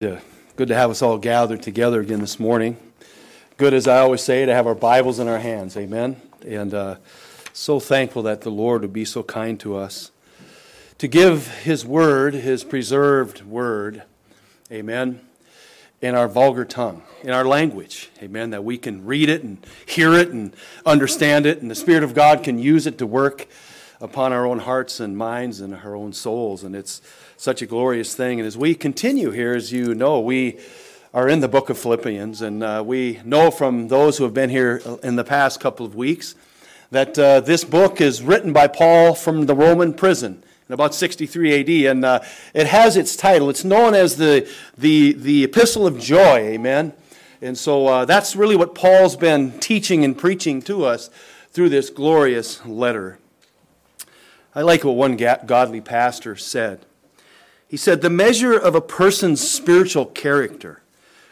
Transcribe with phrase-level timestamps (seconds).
[0.00, 0.20] Yeah,
[0.54, 2.76] good to have us all gathered together again this morning.
[3.56, 5.76] Good, as I always say, to have our Bibles in our hands.
[5.76, 6.22] Amen.
[6.46, 6.96] And uh,
[7.52, 10.12] so thankful that the Lord would be so kind to us
[10.98, 14.04] to give His Word, His preserved Word,
[14.70, 15.18] Amen,
[16.00, 18.10] in our vulgar tongue, in our language.
[18.22, 18.50] Amen.
[18.50, 20.54] That we can read it and hear it and
[20.86, 23.48] understand it, and the Spirit of God can use it to work
[24.00, 26.62] upon our own hearts and minds and our own souls.
[26.62, 27.02] And it's
[27.38, 28.40] such a glorious thing.
[28.40, 30.58] And as we continue here, as you know, we
[31.14, 34.50] are in the book of Philippians, and uh, we know from those who have been
[34.50, 36.34] here in the past couple of weeks
[36.90, 41.60] that uh, this book is written by Paul from the Roman prison in about 63
[41.60, 42.20] AD, and uh,
[42.54, 43.48] it has its title.
[43.50, 46.92] It's known as the, the, the Epistle of Joy, amen?
[47.40, 51.08] And so uh, that's really what Paul's been teaching and preaching to us
[51.52, 53.20] through this glorious letter.
[54.56, 56.84] I like what one godly pastor said.
[57.68, 60.82] He said, The measure of a person's spiritual character,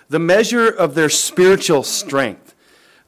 [0.08, 2.54] the measure of their spiritual strength,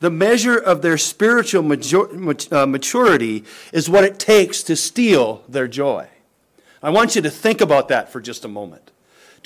[0.00, 6.08] the measure of their spiritual uh, maturity is what it takes to steal their joy.
[6.82, 8.90] I want you to think about that for just a moment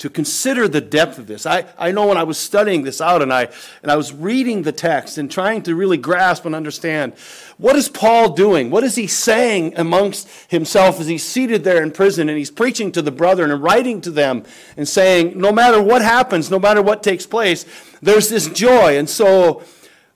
[0.03, 1.45] to consider the depth of this.
[1.45, 3.47] I, I know when I was studying this out and I,
[3.81, 7.13] and I was reading the text and trying to really grasp and understand
[7.57, 8.69] what is Paul doing?
[8.69, 12.91] What is he saying amongst himself as he's seated there in prison and he's preaching
[12.91, 14.43] to the brethren and writing to them
[14.75, 17.65] and saying, no matter what happens, no matter what takes place,
[18.01, 18.97] there's this joy.
[18.97, 19.63] And so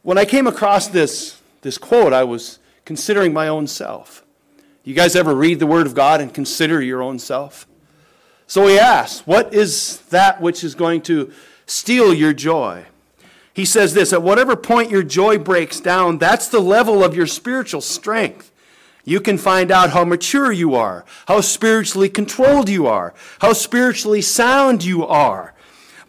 [0.02, 4.26] when I came across this, this quote, I was considering my own self.
[4.84, 7.66] You guys ever read the Word of God and consider your own self?
[8.48, 11.32] So he asks, What is that which is going to
[11.66, 12.86] steal your joy?
[13.54, 17.28] He says this At whatever point your joy breaks down, that's the level of your
[17.28, 18.52] spiritual strength.
[19.04, 24.22] You can find out how mature you are, how spiritually controlled you are, how spiritually
[24.22, 25.54] sound you are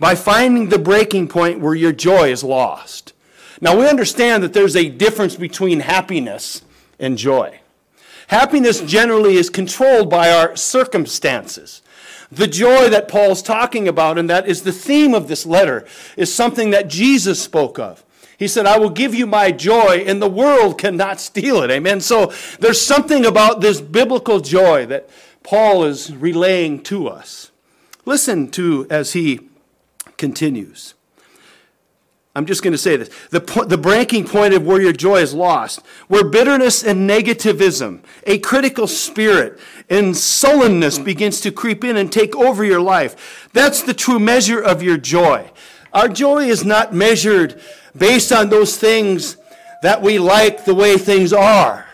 [0.01, 3.13] by finding the breaking point where your joy is lost.
[3.61, 6.63] Now, we understand that there's a difference between happiness
[6.99, 7.61] and joy.
[8.29, 11.83] Happiness generally is controlled by our circumstances.
[12.31, 16.33] The joy that Paul's talking about, and that is the theme of this letter, is
[16.35, 18.05] something that Jesus spoke of.
[18.39, 21.71] He said, I will give you my joy, and the world cannot steal it.
[21.71, 22.01] Amen.
[22.01, 25.09] So there's something about this biblical joy that
[25.43, 27.51] Paul is relaying to us.
[28.05, 29.41] Listen to as he
[30.17, 30.95] continues.
[32.35, 33.11] I'm just going to say this.
[33.31, 38.39] The, the breaking point of where your joy is lost, where bitterness and negativism, a
[38.39, 39.59] critical spirit,
[39.91, 43.49] and sullenness begins to creep in and take over your life.
[43.53, 45.51] That's the true measure of your joy.
[45.93, 47.61] Our joy is not measured
[47.97, 49.37] based on those things
[49.83, 51.87] that we like the way things are.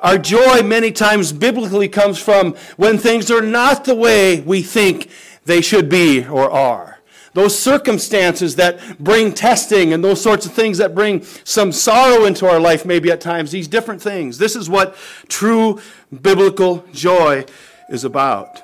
[0.00, 5.10] Our joy many times biblically comes from when things are not the way we think
[5.44, 6.91] they should be or are
[7.34, 12.46] those circumstances that bring testing and those sorts of things that bring some sorrow into
[12.46, 14.38] our life, maybe at times, these different things.
[14.38, 14.94] This is what
[15.28, 15.80] true
[16.20, 17.44] biblical joy
[17.88, 18.60] is about.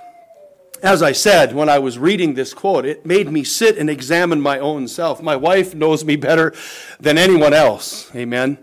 [0.82, 4.40] As I said when I was reading this quote, it made me sit and examine
[4.40, 5.20] my own self.
[5.20, 6.54] My wife knows me better
[7.00, 8.14] than anyone else.
[8.14, 8.58] Amen.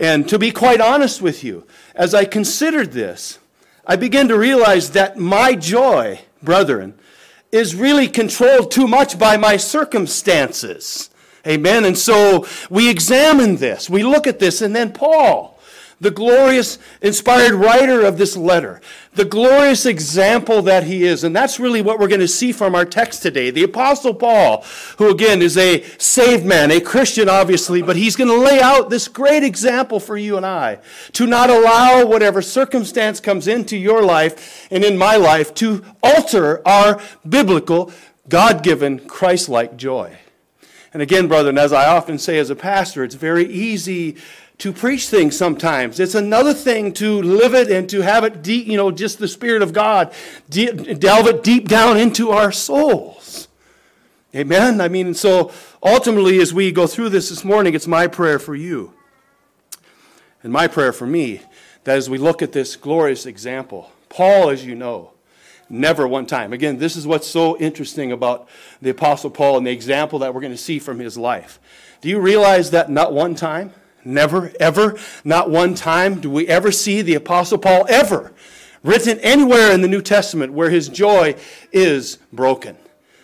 [0.00, 3.38] And to be quite honest with you, as I considered this,
[3.86, 6.94] I began to realize that my joy, brethren,
[7.50, 11.10] is really controlled too much by my circumstances.
[11.46, 11.84] Amen.
[11.84, 15.57] And so we examine this, we look at this, and then Paul
[16.00, 18.80] the glorious, inspired writer of this letter,
[19.14, 21.24] the glorious example that he is.
[21.24, 23.50] And that's really what we're going to see from our text today.
[23.50, 24.64] The Apostle Paul,
[24.98, 28.90] who again is a saved man, a Christian, obviously, but he's going to lay out
[28.90, 30.78] this great example for you and I
[31.14, 36.66] to not allow whatever circumstance comes into your life and in my life to alter
[36.66, 37.92] our biblical,
[38.28, 40.16] God given, Christ like joy.
[40.92, 44.16] And again, brethren, as I often say as a pastor, it's very easy
[44.58, 46.00] to preach things sometimes.
[46.00, 49.28] It's another thing to live it and to have it deep, you know, just the
[49.28, 50.12] Spirit of God
[50.50, 53.48] delve it deep down into our souls.
[54.34, 54.80] Amen?
[54.80, 58.54] I mean, so ultimately, as we go through this this morning, it's my prayer for
[58.54, 58.92] you
[60.42, 61.40] and my prayer for me
[61.84, 65.12] that as we look at this glorious example, Paul, as you know,
[65.70, 66.52] never one time.
[66.52, 68.48] Again, this is what's so interesting about
[68.82, 71.60] the Apostle Paul and the example that we're going to see from his life.
[72.00, 73.72] Do you realize that not one time?
[74.04, 78.32] Never, ever, not one time do we ever see the Apostle Paul ever
[78.82, 81.34] written anywhere in the New Testament where his joy
[81.72, 82.76] is broken.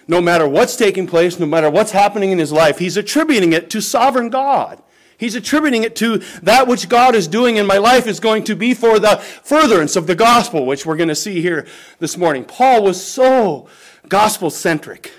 [0.07, 3.71] No matter what's taking place, no matter what's happening in his life, he's attributing it
[3.71, 4.83] to sovereign God.
[5.17, 8.57] He's attributing it to that which God is doing in my life is going to
[8.57, 11.67] be for the furtherance of the gospel, which we're going to see here
[12.01, 12.45] this morning.
[12.45, 13.69] Paul was so
[14.09, 15.13] gospel centric.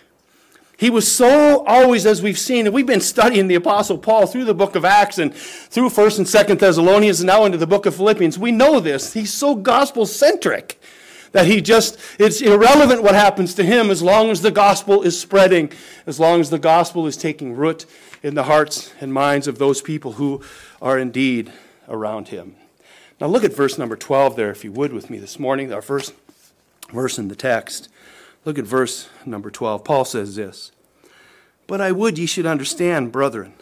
[0.77, 4.43] He was so always, as we've seen, and we've been studying the Apostle Paul through
[4.43, 7.85] the book of Acts and through 1st and 2nd Thessalonians and now into the book
[7.85, 8.37] of Philippians.
[8.37, 9.13] We know this.
[9.13, 10.79] He's so gospel centric
[11.31, 15.19] that he just, it's irrelevant what happens to him as long as the gospel is
[15.19, 15.71] spreading,
[16.05, 17.85] as long as the gospel is taking root
[18.23, 20.41] in the hearts and minds of those people who
[20.81, 21.51] are indeed
[21.87, 22.55] around him.
[23.21, 25.81] Now look at verse number 12 there, if you would, with me this morning, our
[25.81, 26.13] first
[26.91, 27.89] verse in the text.
[28.45, 29.83] Look at verse number 12.
[29.83, 30.71] Paul says this
[31.67, 33.53] But I would ye should understand, brethren,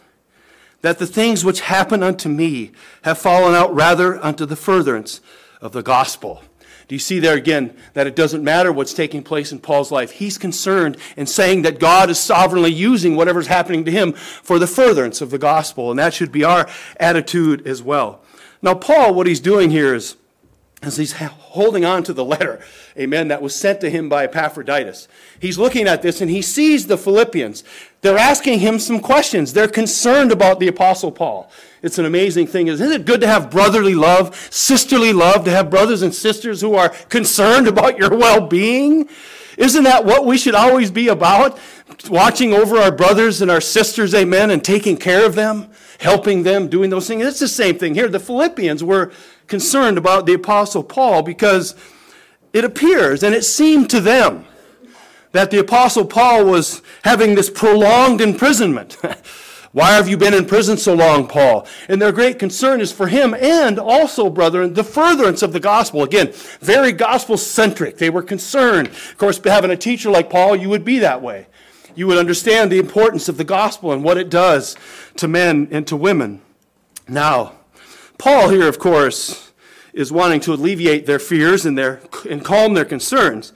[0.82, 2.72] that the things which happen unto me
[3.02, 5.22] have fallen out rather unto the furtherance
[5.62, 6.42] of the gospel.
[6.86, 10.10] Do you see there again that it doesn't matter what's taking place in Paul's life?
[10.10, 14.66] He's concerned in saying that God is sovereignly using whatever's happening to him for the
[14.66, 16.68] furtherance of the gospel, and that should be our
[17.00, 18.20] attitude as well.
[18.60, 20.16] Now, Paul, what he's doing here is
[20.84, 22.60] as he's holding on to the letter,
[22.98, 25.08] amen, that was sent to him by Epaphroditus.
[25.40, 27.64] He's looking at this and he sees the Philippians.
[28.02, 29.52] They're asking him some questions.
[29.52, 31.50] They're concerned about the Apostle Paul.
[31.82, 32.68] It's an amazing thing.
[32.68, 36.74] Isn't it good to have brotherly love, sisterly love, to have brothers and sisters who
[36.74, 39.08] are concerned about your well being?
[39.56, 41.58] Isn't that what we should always be about?
[42.08, 45.70] Watching over our brothers and our sisters, amen, and taking care of them,
[46.00, 47.24] helping them, doing those things.
[47.24, 48.08] It's the same thing here.
[48.08, 49.12] The Philippians were
[49.46, 51.74] concerned about the Apostle Paul because
[52.52, 54.46] it appears and it seemed to them
[55.32, 58.96] that the Apostle Paul was having this prolonged imprisonment.
[59.72, 61.66] Why have you been in prison so long, Paul?
[61.88, 66.04] And their great concern is for him and also, brethren, the furtherance of the gospel.
[66.04, 66.30] Again,
[66.60, 67.98] very gospel centric.
[67.98, 68.86] They were concerned.
[68.86, 71.48] Of course, having a teacher like Paul, you would be that way.
[71.96, 74.76] You would understand the importance of the gospel and what it does
[75.16, 76.40] to men and to women.
[77.08, 77.54] Now,
[78.18, 79.52] Paul here, of course,
[79.92, 83.52] is wanting to alleviate their fears and, their, and calm their concerns.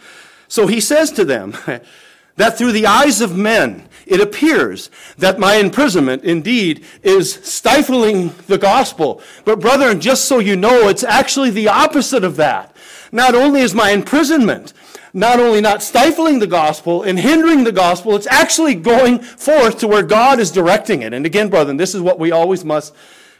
[0.46, 1.54] So he says to them
[2.36, 8.58] that through the eyes of men, it appears that my imprisonment indeed is stifling the
[8.58, 9.20] gospel.
[9.44, 12.74] But, brethren, just so you know, it's actually the opposite of that.
[13.12, 14.72] Not only is my imprisonment
[15.14, 19.88] not only not stifling the gospel and hindering the gospel, it's actually going forth to
[19.88, 21.12] where God is directing it.
[21.14, 22.94] And again, brethren, this is what we always must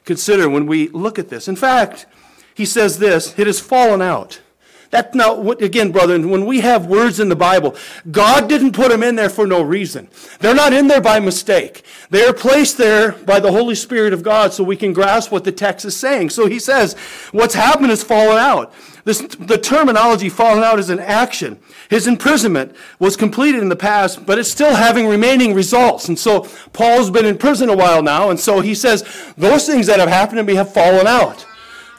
[0.09, 1.47] consider when we look at this.
[1.47, 2.07] In fact,
[2.55, 4.41] he says this it has fallen out.
[4.91, 7.77] That now, again, brethren, when we have words in the Bible,
[8.11, 10.09] God didn't put them in there for no reason.
[10.41, 11.85] They're not in there by mistake.
[12.09, 15.45] They are placed there by the Holy Spirit of God so we can grasp what
[15.45, 16.31] the text is saying.
[16.31, 16.95] So he says,
[17.33, 18.73] what's happened is fallen out.
[19.05, 21.61] This, the terminology fallen out is an action.
[21.89, 26.09] His imprisonment was completed in the past, but it's still having remaining results.
[26.09, 26.43] And so
[26.73, 29.03] Paul's been in prison a while now, and so he says,
[29.39, 31.47] those things that have happened to me have fallen out.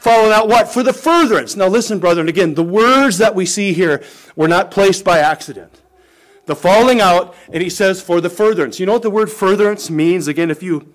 [0.00, 0.68] Following out what?
[0.68, 1.56] For the furtherance.
[1.56, 4.02] Now listen, brethren, again, the words that we see here
[4.36, 5.80] were not placed by accident.
[6.46, 8.80] The falling out, and he says for the furtherance.
[8.80, 10.28] You know what the word furtherance means?
[10.28, 10.92] Again, if you,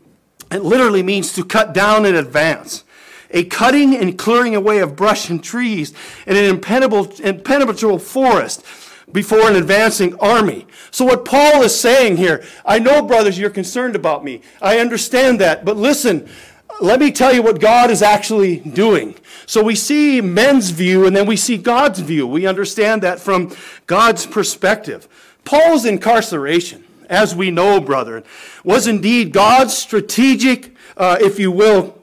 [0.52, 2.84] it literally means to cut down in advance.
[3.32, 5.94] A cutting and clearing away of brush and trees
[6.26, 8.66] in an impenetrable, impenetrable forest
[9.16, 10.68] before an advancing army.
[10.92, 14.42] So what Paul is saying here, I know, brothers, you're concerned about me.
[14.62, 15.66] I understand that.
[15.66, 16.30] But listen,
[16.82, 19.16] let me tell you what God is actually doing.
[19.48, 22.28] So we see men's view and then we see God's view.
[22.28, 23.56] We understand that from
[23.88, 25.08] God's perspective.
[25.46, 28.24] Paul's incarceration, as we know, brethren,
[28.64, 31.98] was indeed God's strategic, uh, if you will,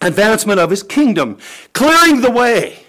[0.00, 1.38] advancement of his kingdom,
[1.72, 2.84] clearing the way.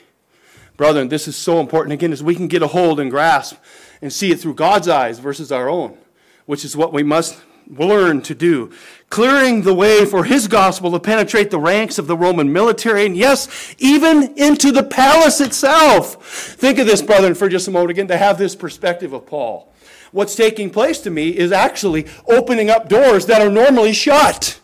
[0.80, 3.58] Brethren, this is so important again as we can get a hold and grasp
[4.02, 5.98] and see it through God's eyes versus our own,
[6.46, 8.72] which is what we must learn to do
[9.10, 13.18] clearing the way for his gospel to penetrate the ranks of the Roman military, and
[13.18, 16.24] yes, even into the palace itself.
[16.26, 19.74] Think of this, brethren, for just a moment again, to have this perspective of Paul.
[20.14, 24.62] What's taking place to me is actually opening up doors that are normally shut.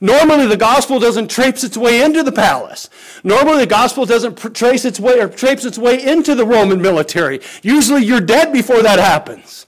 [0.00, 2.88] Normally, the gospel doesn't traipse its way into the palace.
[3.22, 7.40] Normally, the gospel doesn't trace its way or traipse its way into the Roman military.
[7.62, 9.66] Usually, you're dead before that happens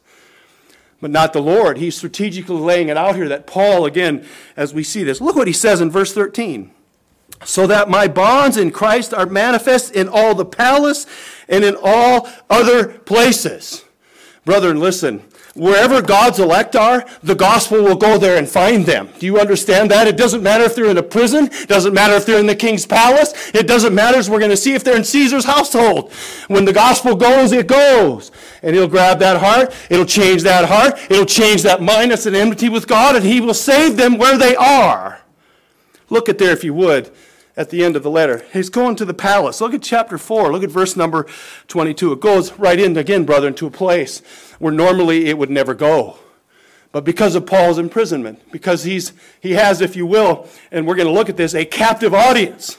[1.02, 1.78] but not the Lord.
[1.78, 4.24] He's strategically laying it out here that Paul, again,
[4.56, 6.70] as we see this, look what he says in verse 13.
[7.44, 11.06] So that my bonds in Christ are manifest in all the palace
[11.48, 13.84] and in all other places.
[14.44, 15.24] Brethren, listen.
[15.54, 19.10] Wherever God's elect are, the gospel will go there and find them.
[19.18, 20.06] Do you understand that?
[20.06, 21.50] It doesn't matter if they're in a prison.
[21.52, 23.34] It doesn't matter if they're in the king's palace.
[23.52, 26.12] It doesn't matter we're going to see if they're in Caesar's household.
[26.48, 28.30] When the gospel goes, it goes.
[28.62, 29.74] And he'll grab that heart.
[29.90, 30.98] It'll change that heart.
[31.10, 34.38] It'll change that mind that's in enmity with God, and he will save them where
[34.38, 35.20] they are.
[36.08, 37.10] Look at there, if you would
[37.56, 38.44] at the end of the letter.
[38.52, 39.60] He's going to the palace.
[39.60, 40.52] Look at chapter 4.
[40.52, 41.26] Look at verse number
[41.68, 42.12] 22.
[42.12, 44.20] It goes right in again, brother, to a place
[44.58, 46.18] where normally it would never go.
[46.92, 51.08] but because of Paul's imprisonment, because he's, he has, if you will, and we're going
[51.08, 52.76] to look at this, a captive audience.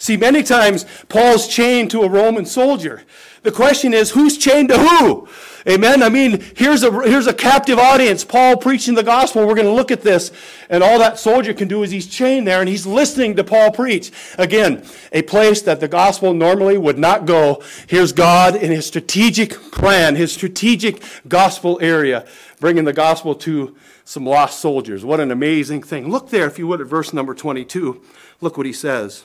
[0.00, 3.02] See, many times Paul's chained to a Roman soldier.
[3.42, 5.28] The question is, who's chained to who?
[5.68, 6.02] Amen.
[6.02, 8.24] I mean, here's a, here's a captive audience.
[8.24, 9.46] Paul preaching the gospel.
[9.46, 10.32] We're going to look at this.
[10.70, 13.72] And all that soldier can do is he's chained there and he's listening to Paul
[13.72, 14.10] preach.
[14.38, 17.62] Again, a place that the gospel normally would not go.
[17.86, 22.24] Here's God in his strategic plan, his strategic gospel area,
[22.58, 23.76] bringing the gospel to
[24.06, 25.04] some lost soldiers.
[25.04, 26.08] What an amazing thing.
[26.08, 28.00] Look there, if you would, at verse number 22.
[28.40, 29.24] Look what he says.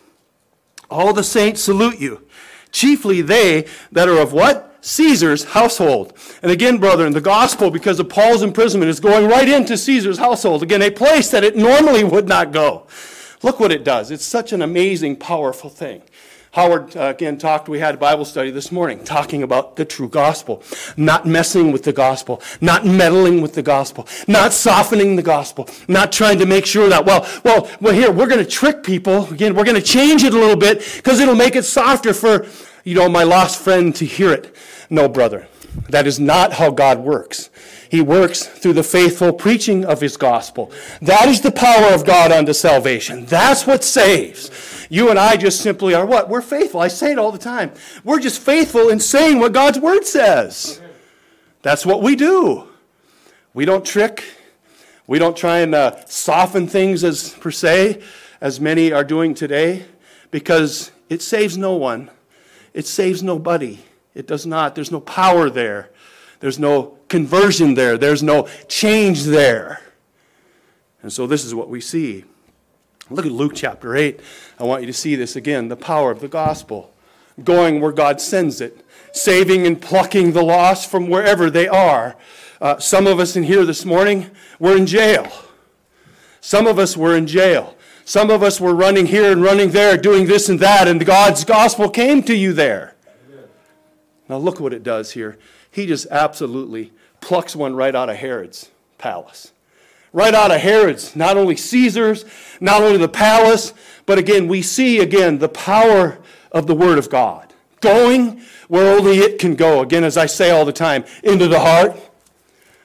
[0.90, 2.26] All the saints salute you,
[2.72, 4.78] chiefly they that are of what?
[4.82, 6.14] Caesar's household.
[6.44, 10.62] And again, brethren, the gospel, because of Paul's imprisonment, is going right into Caesar's household.
[10.62, 12.86] Again, a place that it normally would not go.
[13.42, 14.12] Look what it does.
[14.12, 16.04] It's such an amazing, powerful thing.
[16.56, 20.08] Howard, uh, again, talked, we had a Bible study this morning talking about the true
[20.08, 20.64] gospel.
[20.96, 26.14] Not messing with the gospel, not meddling with the gospel, not softening the gospel, not
[26.14, 29.26] trying to make sure that, well, well, well, here, we're going to trick people.
[29.34, 32.46] Again, we're going to change it a little bit because it'll make it softer for,
[32.86, 34.56] you know, my lost friend to hear it.
[34.90, 35.50] No, brother.
[35.90, 37.50] That is not how God works.
[37.90, 40.72] He works through the faithful preaching of his gospel.
[41.02, 43.26] That is the power of God unto salvation.
[43.26, 44.50] That's what saves.
[44.90, 46.30] You and I just simply are what?
[46.30, 46.82] We're faithful.
[46.82, 47.72] I say it all the time.
[48.04, 50.82] We're just faithful in saying what God's word says.
[51.62, 52.68] That's what we do.
[53.54, 54.24] We don't trick.
[55.08, 58.02] We don't try and uh, soften things as per se,
[58.42, 59.86] as many are doing today,
[60.32, 62.10] because it saves no one.
[62.74, 63.80] It saves nobody.
[64.14, 64.76] It does not.
[64.76, 65.92] There's no power there.
[66.40, 67.98] There's no conversion there.
[67.98, 69.82] There's no change there.
[71.02, 72.26] And so this is what we see.
[73.10, 74.20] Look at Luke chapter 8.
[74.60, 76.92] I want you to see this again the power of the gospel.
[77.44, 82.16] Going where God sends it, saving and plucking the lost from wherever they are.
[82.62, 85.32] Uh, some of us in here this morning, we're in jail.
[86.40, 87.76] Some of us were in jail.
[88.06, 91.44] Some of us were running here and running there, doing this and that, and God's
[91.44, 92.96] gospel came to you there.
[94.30, 95.38] Now, look what it does here.
[95.70, 99.52] He just absolutely plucks one right out of Herod's palace
[100.16, 102.24] right out of Herod's, not only Caesar's,
[102.62, 103.74] not only the palace,
[104.06, 106.18] but again, we see again the power
[106.54, 107.54] of the Word of God.
[107.82, 109.82] Going where only it can go.
[109.82, 112.00] Again, as I say all the time, into the heart.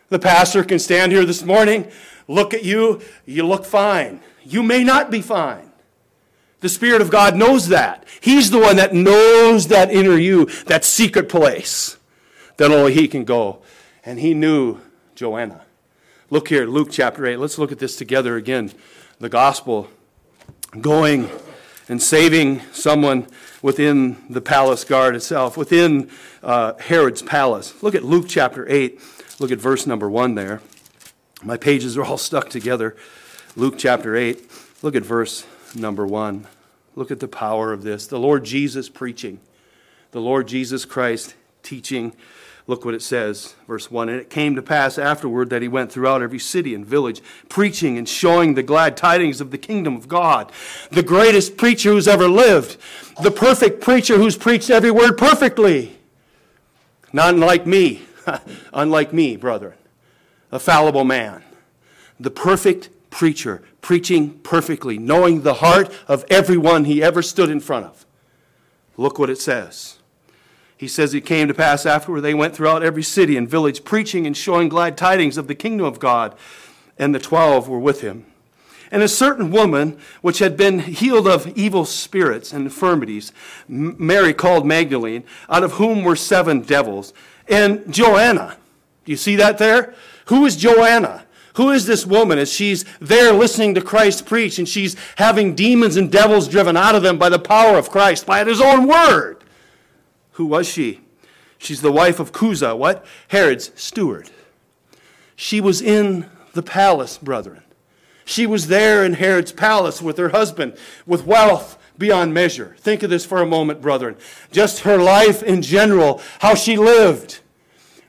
[0.08, 1.88] The pastor can stand here this morning,
[2.26, 4.18] look at you, you look fine.
[4.42, 5.70] You may not be fine.
[6.58, 8.04] The Spirit of God knows that.
[8.20, 11.96] He's the one that knows that inner you, that secret place
[12.56, 13.62] that only He can go.
[14.04, 14.80] And He knew
[15.14, 15.62] Joanna.
[16.32, 17.38] Look here, Luke chapter 8.
[17.38, 18.70] Let's look at this together again.
[19.18, 19.88] The gospel
[20.80, 21.28] going
[21.88, 23.26] and saving someone
[23.62, 26.08] within the palace guard itself, within
[26.40, 27.82] uh, Herod's palace.
[27.82, 29.00] Look at Luke chapter 8.
[29.40, 30.60] Look at verse number 1 there.
[31.42, 32.94] My pages are all stuck together.
[33.56, 34.40] Luke chapter 8.
[34.82, 35.44] Look at verse
[35.74, 36.46] number 1.
[36.94, 38.06] Look at the power of this.
[38.06, 39.40] The Lord Jesus preaching,
[40.12, 41.34] the Lord Jesus Christ
[41.64, 42.12] teaching
[42.70, 44.08] Look what it says, verse 1.
[44.08, 47.98] And it came to pass afterward that he went throughout every city and village, preaching
[47.98, 50.52] and showing the glad tidings of the kingdom of God.
[50.92, 52.76] The greatest preacher who's ever lived,
[53.24, 55.98] the perfect preacher who's preached every word perfectly.
[57.12, 58.02] Not unlike me,
[58.72, 59.74] unlike me, brethren,
[60.52, 61.42] a fallible man.
[62.20, 67.86] The perfect preacher, preaching perfectly, knowing the heart of everyone he ever stood in front
[67.86, 68.06] of.
[68.96, 69.99] Look what it says.
[70.80, 74.26] He says it came to pass afterward they went throughout every city and village, preaching
[74.26, 76.34] and showing glad tidings of the kingdom of God.
[76.98, 78.24] And the twelve were with him.
[78.90, 83.30] And a certain woman, which had been healed of evil spirits and infirmities,
[83.68, 87.12] Mary called Magdalene, out of whom were seven devils,
[87.46, 88.56] and Joanna.
[89.04, 89.94] Do you see that there?
[90.28, 91.26] Who is Joanna?
[91.56, 95.96] Who is this woman as she's there listening to Christ preach and she's having demons
[95.96, 99.39] and devils driven out of them by the power of Christ, by his own word?
[100.40, 101.00] Who was she?
[101.58, 103.04] She's the wife of Chuza, what?
[103.28, 104.30] Herod's steward.
[105.36, 107.62] She was in the palace, brethren.
[108.24, 112.74] She was there in Herod's palace with her husband, with wealth beyond measure.
[112.78, 114.16] Think of this for a moment, brethren.
[114.50, 117.40] Just her life in general, how she lived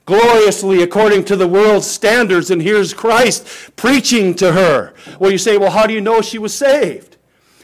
[0.06, 4.94] gloriously according to the world's standards, and here's Christ preaching to her.
[5.20, 7.11] Well, you say, well, how do you know she was saved?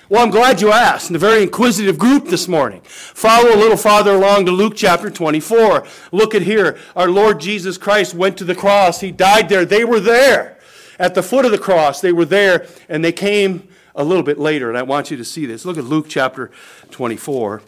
[0.09, 1.09] Well, I'm glad you asked.
[1.09, 2.81] And a very inquisitive group this morning.
[2.81, 5.85] Follow a little farther along to Luke chapter 24.
[6.13, 6.77] Look at here.
[6.95, 9.01] Our Lord Jesus Christ went to the cross.
[9.01, 9.65] He died there.
[9.65, 10.57] They were there.
[10.97, 14.39] At the foot of the cross, they were there, and they came a little bit
[14.39, 14.69] later.
[14.69, 15.65] And I want you to see this.
[15.65, 16.51] Look at Luke chapter
[16.91, 17.61] 24.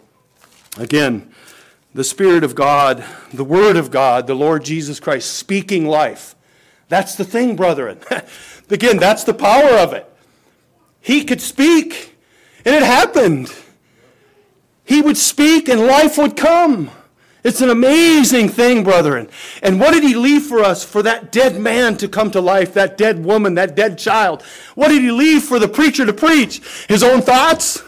[0.78, 1.30] Again,
[1.92, 6.34] the Spirit of God, the Word of God, the Lord Jesus Christ speaking life.
[6.88, 7.98] That's the thing, brethren.
[8.70, 10.06] Again, that's the power of it.
[11.00, 12.09] He could speak,
[12.64, 13.54] and it happened.
[14.84, 16.90] He would speak, and life would come.
[17.42, 19.28] It's an amazing thing, brethren.
[19.62, 20.84] And what did he leave for us?
[20.84, 24.42] For that dead man to come to life, that dead woman, that dead child.
[24.74, 26.60] What did he leave for the preacher to preach?
[26.88, 27.82] His own thoughts?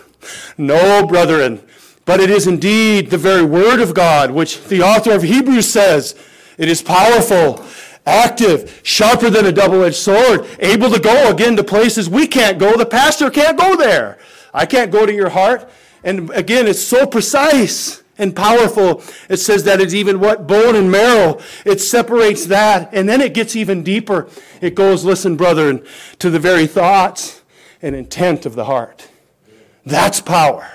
[0.57, 1.61] No, brethren.
[2.05, 6.15] But it is indeed the very word of God, which the author of Hebrews says
[6.57, 7.65] it is powerful,
[8.07, 12.59] active, sharper than a double edged sword, able to go again to places we can't
[12.59, 12.77] go.
[12.77, 14.19] The pastor can't go there.
[14.53, 15.69] I can't go to your heart.
[16.05, 19.03] And again, it's so precise and powerful.
[19.29, 20.47] It says that it's even what?
[20.47, 21.41] Bone and marrow.
[21.65, 22.93] It separates that.
[22.93, 24.29] And then it gets even deeper.
[24.61, 25.85] It goes, listen, brethren,
[26.19, 27.43] to the very thoughts
[27.81, 29.09] and intent of the heart.
[29.85, 30.71] That's power.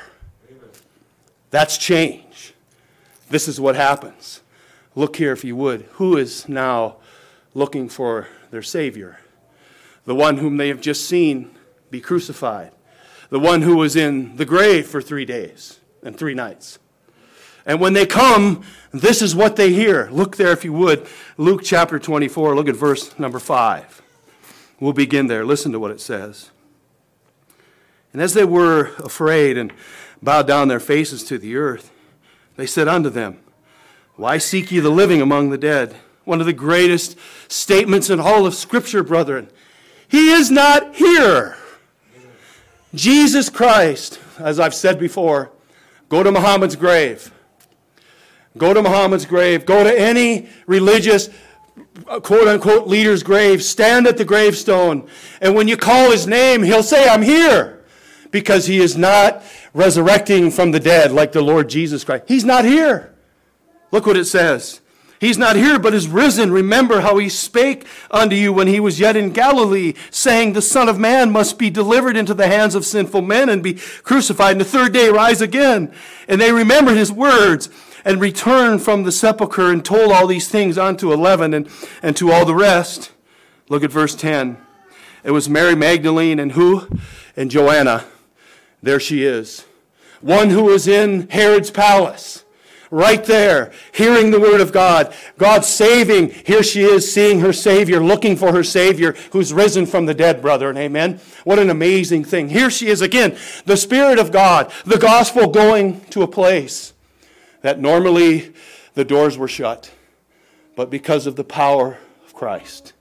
[1.51, 2.53] That's change.
[3.29, 4.41] This is what happens.
[4.95, 5.83] Look here, if you would.
[5.93, 6.97] Who is now
[7.53, 9.19] looking for their Savior?
[10.05, 11.51] The one whom they have just seen
[11.91, 12.71] be crucified.
[13.29, 16.79] The one who was in the grave for three days and three nights.
[17.65, 20.07] And when they come, this is what they hear.
[20.11, 21.05] Look there, if you would.
[21.37, 24.01] Luke chapter 24, look at verse number 5.
[24.79, 25.43] We'll begin there.
[25.43, 26.51] Listen to what it says.
[28.13, 29.73] And as they were afraid and
[30.23, 31.91] bowed down their faces to the earth,
[32.55, 33.39] they said unto them,
[34.15, 35.95] Why seek ye the living among the dead?
[36.23, 37.17] One of the greatest
[37.49, 39.49] statements in all of Scripture, brethren.
[40.07, 41.57] He is not here.
[42.97, 45.51] Jesus Christ, as I've said before,
[46.09, 47.31] go to Muhammad's grave.
[48.57, 49.65] Go to Muhammad's grave.
[49.65, 51.29] Go to any religious
[52.05, 53.63] quote unquote leader's grave.
[53.63, 55.07] Stand at the gravestone.
[55.41, 57.85] And when you call his name, he'll say, I'm here.
[58.31, 62.25] Because he is not resurrecting from the dead like the Lord Jesus Christ.
[62.27, 63.13] He's not here.
[63.91, 64.81] Look what it says.
[65.19, 66.51] He's not here, but is risen.
[66.51, 70.87] Remember how he spake unto you when he was yet in Galilee, saying, The Son
[70.87, 74.61] of Man must be delivered into the hands of sinful men and be crucified, and
[74.61, 75.91] the third day rise again.
[76.27, 77.69] And they remembered his words
[78.05, 81.67] and returned from the sepulchre and told all these things unto eleven and,
[82.03, 83.11] and to all the rest.
[83.69, 84.57] Look at verse 10.
[85.23, 86.87] It was Mary Magdalene and who?
[87.35, 88.05] And Joanna.
[88.83, 89.65] There she is.
[90.21, 92.45] One who was in Herod's palace
[92.91, 96.29] right there, hearing the word of God, God saving.
[96.29, 100.41] Here she is, seeing her Savior, looking for her Savior who's risen from the dead,
[100.41, 101.19] brother, amen.
[101.43, 102.49] What an amazing thing.
[102.49, 106.93] Here she is again, the Spirit of God, the gospel going to a place
[107.61, 108.53] that normally
[108.93, 109.91] the doors were shut,
[110.75, 112.93] but because of the power of Christ,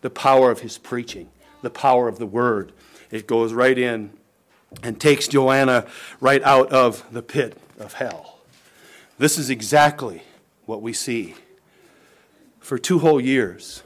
[0.00, 1.30] the power of his preaching,
[1.62, 2.72] the power of the word,
[3.10, 4.10] it goes right in
[4.82, 5.86] and takes Joanna
[6.20, 8.39] right out of the pit of hell.
[9.20, 10.22] This is exactly
[10.64, 11.34] what we see
[12.58, 13.82] for two whole years.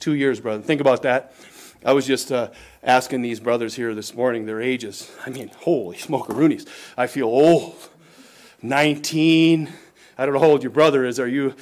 [0.00, 0.60] Two years, brother.
[0.60, 1.34] Think about that.
[1.84, 2.50] I was just uh,
[2.82, 5.08] asking these brothers here this morning their ages.
[5.24, 6.66] I mean, holy smokeroonies.
[6.96, 7.76] I feel old.
[8.60, 9.72] 19.
[10.18, 11.20] I don't know how old your brother is.
[11.20, 11.54] Are you,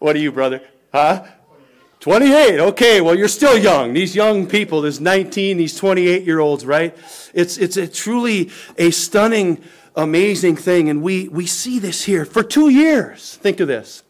[0.00, 0.60] what are you, brother?
[0.92, 1.24] Huh?
[2.00, 2.58] 28.
[2.58, 3.92] Okay, well, you're still young.
[3.92, 6.98] These young people, this 19, these 28 year olds, right?
[7.32, 9.62] It's, it's a truly a stunning
[9.96, 10.88] amazing thing.
[10.88, 13.36] And we, we see this here for two years.
[13.36, 14.02] Think of this.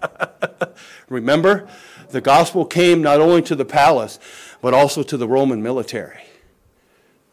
[1.08, 1.68] Remember,
[2.10, 4.18] the gospel came not only to the palace,
[4.60, 6.22] but also to the Roman military.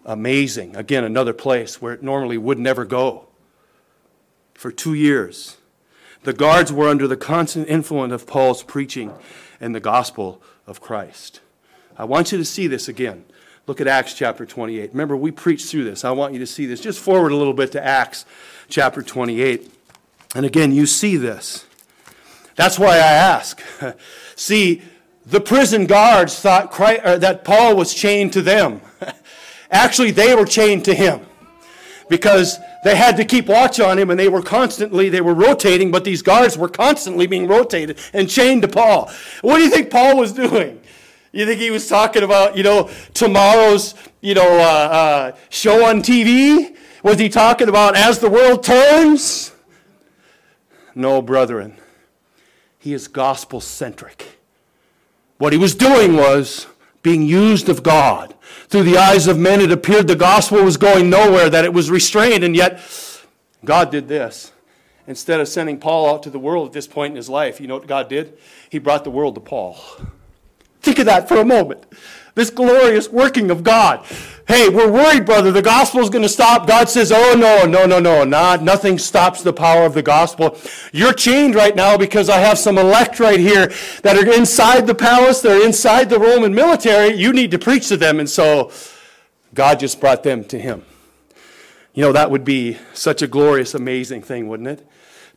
[0.06, 0.76] Amazing.
[0.76, 3.28] Again, another place where it normally would never go.
[4.54, 5.58] For two years,
[6.24, 9.14] the guards were under the constant influence of Paul's preaching
[9.60, 11.42] and the gospel of Christ.
[11.98, 13.26] I want you to see this again.
[13.66, 14.92] Look at Acts chapter 28.
[14.92, 16.04] Remember, we preached through this.
[16.04, 16.82] I want you to see this.
[16.82, 18.26] Just forward a little bit to Acts
[18.68, 19.72] chapter 28.
[20.36, 21.66] And again, you see this.
[22.56, 23.62] That's why I ask.
[24.36, 24.82] see,
[25.26, 28.82] the prison guards thought Christ, that Paul was chained to them.
[29.72, 31.22] Actually, they were chained to him
[32.10, 35.90] because they had to keep watch on him and they were constantly they were rotating
[35.90, 39.10] but these guards were constantly being rotated and chained to paul
[39.42, 40.80] what do you think paul was doing
[41.34, 46.02] you think he was talking about, you know, tomorrow's, you know, uh, uh, show on
[46.02, 46.78] TV?
[47.02, 49.52] Was he talking about as the world turns?
[50.96, 51.78] No, brethren.
[52.78, 54.40] He is gospel centric.
[55.40, 56.68] What he was doing was
[57.02, 58.36] being used of God.
[58.70, 61.90] Through the eyes of men, it appeared the gospel was going nowhere, that it was
[61.90, 62.80] restrained, and yet
[63.66, 64.52] God did this.
[65.08, 67.68] Instead of sending Paul out to the world at this point in his life, you
[67.68, 68.38] know what God did?
[68.70, 69.78] He brought the world to Paul.
[70.84, 71.86] Think of that for a moment.
[72.36, 74.06] This glorious working of God.
[74.46, 75.52] Hey, we're worried, brother.
[75.52, 76.68] The gospel is going to stop.
[76.68, 78.26] God says, oh, no, no, no, no.
[78.26, 80.58] Not, nothing stops the power of the gospel.
[80.92, 84.96] You're chained right now because I have some elect right here that are inside the
[84.96, 85.40] palace.
[85.40, 87.16] They're inside the Roman military.
[87.16, 88.20] You need to preach to them.
[88.20, 88.70] And so
[89.54, 90.84] God just brought them to him.
[91.94, 94.86] You know, that would be such a glorious, amazing thing, wouldn't it?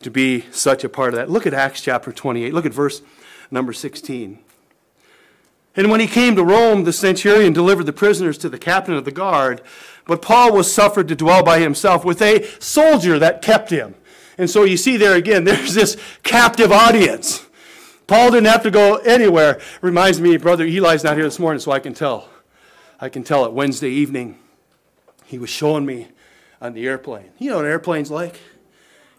[0.01, 1.29] To be such a part of that.
[1.29, 2.53] Look at Acts chapter 28.
[2.53, 3.01] Look at verse
[3.49, 4.39] number 16.
[5.77, 9.05] And when he came to Rome, the centurion delivered the prisoners to the captain of
[9.05, 9.61] the guard.
[10.05, 13.93] But Paul was suffered to dwell by himself with a soldier that kept him.
[14.39, 17.45] And so you see there again, there's this captive audience.
[18.07, 19.61] Paul didn't have to go anywhere.
[19.81, 22.27] Reminds me, Brother Eli's not here this morning, so I can tell.
[22.99, 24.39] I can tell it Wednesday evening.
[25.25, 26.07] He was showing me
[26.59, 27.29] on the airplane.
[27.37, 28.39] You know what an airplane's like?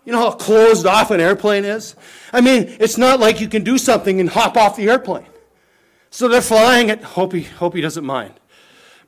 [0.05, 1.95] You know how closed off an airplane is?
[2.33, 5.27] I mean, it's not like you can do something and hop off the airplane.
[6.11, 7.03] So they're flying it.
[7.03, 8.35] Hope he, hope he doesn't mind.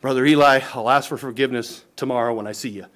[0.01, 2.87] Brother Eli, I'll ask for forgiveness tomorrow when I see you.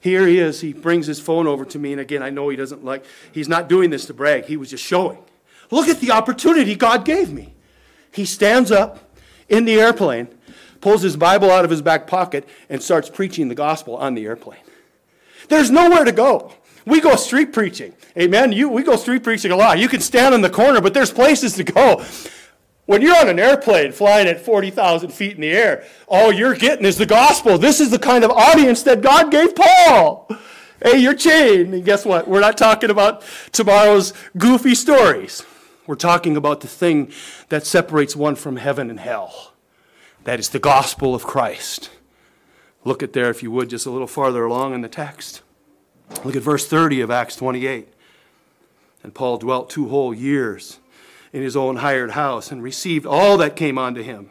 [0.00, 0.60] Here he is.
[0.60, 1.92] He brings his phone over to me.
[1.92, 4.46] And again, I know he doesn't like, he's not doing this to brag.
[4.46, 5.18] He was just showing.
[5.70, 7.54] Look at the opportunity God gave me.
[8.10, 8.98] He stands up
[9.48, 10.28] in the airplane,
[10.80, 14.26] pulls his Bible out of his back pocket, and starts preaching the gospel on the
[14.26, 14.60] airplane.
[15.48, 16.52] There's nowhere to go.
[16.84, 17.94] We go street preaching.
[18.18, 18.52] Amen.
[18.52, 19.78] You, we go street preaching a lot.
[19.78, 22.04] You can stand in the corner, but there's places to go.
[22.92, 26.84] When you're on an airplane flying at 40,000 feet in the air, all you're getting
[26.84, 27.56] is the gospel.
[27.56, 30.28] This is the kind of audience that God gave Paul.
[30.84, 31.72] Hey, you're chained.
[31.72, 32.28] And guess what?
[32.28, 35.42] We're not talking about tomorrow's goofy stories.
[35.86, 37.10] We're talking about the thing
[37.48, 39.54] that separates one from heaven and hell.
[40.24, 41.88] That is the gospel of Christ.
[42.84, 45.40] Look at there, if you would, just a little farther along in the text.
[46.24, 47.88] Look at verse 30 of Acts 28.
[49.02, 50.78] And Paul dwelt two whole years
[51.32, 54.30] in his own hired house and received all that came unto him,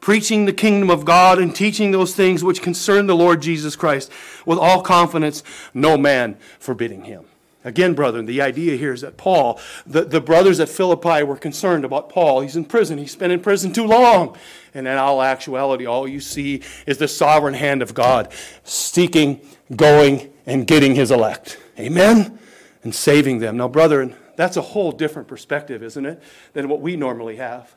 [0.00, 4.10] preaching the kingdom of God and teaching those things which concern the Lord Jesus Christ
[4.46, 5.42] with all confidence,
[5.74, 7.24] no man forbidding him.
[7.64, 11.84] Again, brethren, the idea here is that Paul, the, the brothers at Philippi were concerned
[11.84, 12.40] about Paul.
[12.40, 12.98] He's in prison.
[12.98, 14.36] He's been in prison too long.
[14.74, 18.32] And in all actuality, all you see is the sovereign hand of God
[18.64, 19.40] seeking,
[19.76, 21.58] going, and getting his elect.
[21.78, 22.36] Amen?
[22.82, 23.58] And saving them.
[23.58, 27.74] Now, brethren, that's a whole different perspective, isn't it, than what we normally have.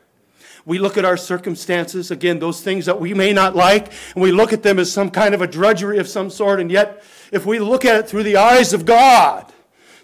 [0.65, 4.32] We look at our circumstances, again, those things that we may not like, and we
[4.32, 7.46] look at them as some kind of a drudgery of some sort, and yet, if
[7.46, 9.52] we look at it through the eyes of God,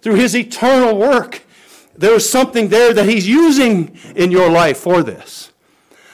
[0.01, 1.43] through His eternal work,
[1.95, 5.51] there is something there that He's using in your life for this,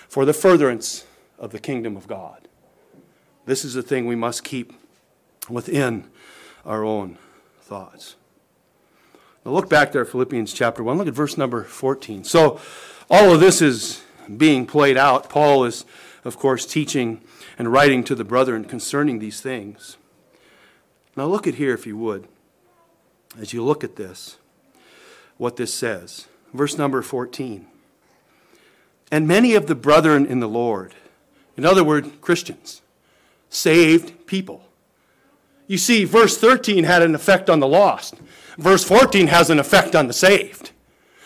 [0.07, 1.05] for the furtherance
[1.37, 2.47] of the kingdom of God.
[3.45, 4.73] This is the thing we must keep
[5.49, 6.05] within
[6.65, 7.17] our own
[7.61, 8.15] thoughts.
[9.47, 10.97] Now look back there, Philippians chapter 1.
[10.97, 12.25] Look at verse number 14.
[12.25, 12.59] So,
[13.09, 14.03] all of this is
[14.35, 15.29] being played out.
[15.29, 15.85] Paul is,
[16.25, 17.21] of course, teaching
[17.57, 19.95] and writing to the brethren concerning these things.
[21.15, 22.27] Now, look at here, if you would,
[23.39, 24.35] as you look at this,
[25.37, 26.27] what this says.
[26.53, 27.67] Verse number 14.
[29.09, 30.93] And many of the brethren in the Lord,
[31.55, 32.81] in other words, Christians,
[33.49, 34.65] saved people.
[35.67, 38.15] You see, verse 13 had an effect on the lost
[38.57, 40.71] verse 14 has an effect on the saved.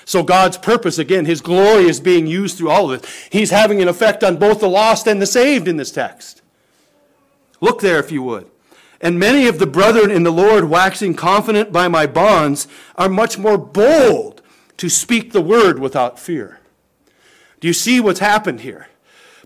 [0.05, 3.09] So God's purpose, again, His glory is being used through all of it.
[3.31, 6.41] He's having an effect on both the lost and the saved in this text.
[7.61, 8.49] Look there, if you would.
[8.99, 13.37] And many of the brethren in the Lord, waxing confident by my bonds, are much
[13.37, 14.41] more bold
[14.77, 16.59] to speak the word without fear.
[17.59, 18.87] Do you see what's happened here?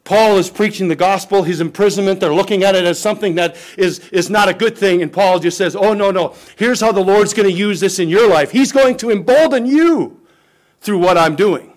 [0.06, 2.20] Paul is preaching the gospel, his imprisonment.
[2.20, 5.02] They're looking at it as something that is, is not a good thing.
[5.02, 6.36] And Paul just says, Oh, no, no.
[6.56, 8.52] Here's how the Lord's going to use this in your life.
[8.52, 10.22] He's going to embolden you
[10.80, 11.74] through what I'm doing.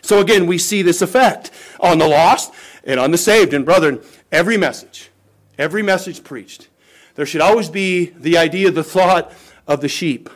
[0.00, 3.52] So again, we see this effect on the lost and on the saved.
[3.52, 4.00] And brethren,
[4.32, 5.10] every message,
[5.58, 6.68] every message preached,
[7.14, 9.32] there should always be the idea, the thought
[9.66, 10.30] of the sheep.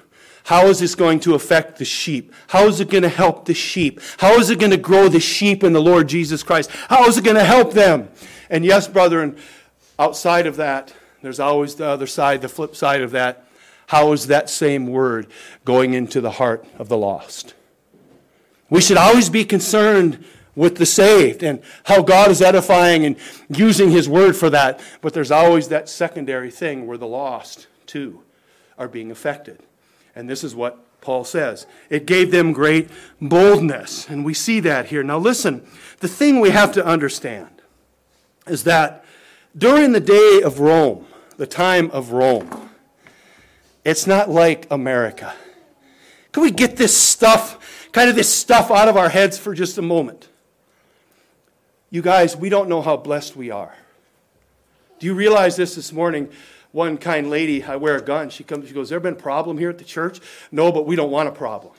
[0.44, 2.32] How is this going to affect the sheep?
[2.48, 4.00] How is it going to help the sheep?
[4.18, 6.70] How is it going to grow the sheep in the Lord Jesus Christ?
[6.88, 8.08] How is it going to help them?
[8.48, 9.36] And yes, brethren,
[9.98, 13.46] outside of that, there's always the other side, the flip side of that.
[13.86, 15.26] How is that same word
[15.64, 17.54] going into the heart of the lost?
[18.70, 20.24] We should always be concerned
[20.54, 23.16] with the saved and how God is edifying and
[23.48, 24.80] using His word for that.
[25.00, 28.22] But there's always that secondary thing where the lost, too,
[28.78, 29.62] are being affected.
[30.20, 32.90] And this is what Paul says it gave them great
[33.22, 34.06] boldness.
[34.06, 35.02] And we see that here.
[35.02, 35.66] Now, listen,
[36.00, 37.48] the thing we have to understand
[38.46, 39.02] is that
[39.56, 41.06] during the day of Rome,
[41.38, 42.68] the time of Rome,
[43.82, 45.32] it's not like America.
[46.32, 49.78] Can we get this stuff, kind of this stuff out of our heads for just
[49.78, 50.28] a moment?
[51.88, 53.74] You guys, we don't know how blessed we are.
[54.98, 56.28] Do you realize this this morning?
[56.72, 58.30] One kind lady, I wear a gun.
[58.30, 60.20] She comes, she goes, There been a problem here at the church?
[60.52, 61.74] No, but we don't want a problem.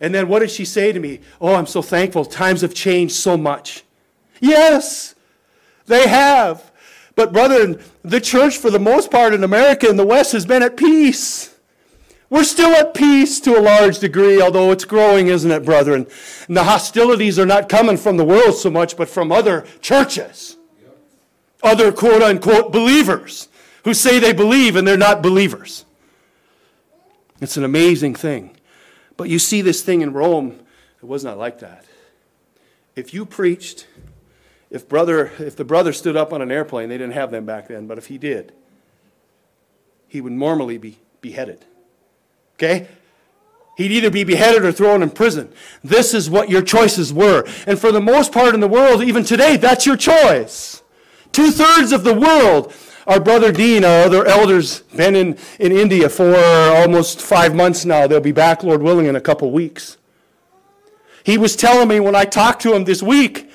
[0.00, 1.20] And then what did she say to me?
[1.40, 2.24] Oh, I'm so thankful.
[2.24, 3.84] Times have changed so much.
[4.40, 5.14] Yes,
[5.86, 6.70] they have.
[7.16, 10.62] But, brethren, the church, for the most part in America and the West, has been
[10.62, 11.54] at peace.
[12.28, 16.06] We're still at peace to a large degree, although it's growing, isn't it, brethren?
[16.48, 20.56] And the hostilities are not coming from the world so much, but from other churches,
[21.62, 23.48] other quote unquote believers
[23.84, 25.84] who say they believe and they're not believers.
[27.40, 28.56] It's an amazing thing.
[29.16, 30.58] But you see this thing in Rome,
[30.98, 31.84] it was not like that.
[32.96, 33.86] If you preached,
[34.70, 37.68] if brother if the brother stood up on an airplane, they didn't have them back
[37.68, 38.52] then, but if he did,
[40.08, 41.64] he would normally be beheaded.
[42.56, 42.88] Okay?
[43.76, 45.52] He'd either be beheaded or thrown in prison.
[45.82, 47.44] This is what your choices were.
[47.66, 50.82] And for the most part in the world, even today, that's your choice.
[51.32, 52.72] Two thirds of the world.
[53.06, 58.06] Our brother Dean, our other elders, been in, in India for almost five months now.
[58.06, 59.98] They'll be back, Lord willing, in a couple weeks.
[61.22, 63.50] He was telling me when I talked to him this week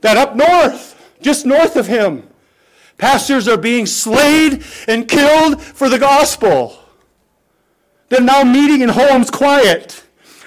[0.00, 2.28] that up north, just north of him,
[2.96, 6.78] pastors are being slayed and killed for the gospel.
[8.08, 10.02] They're now meeting in homes quiet.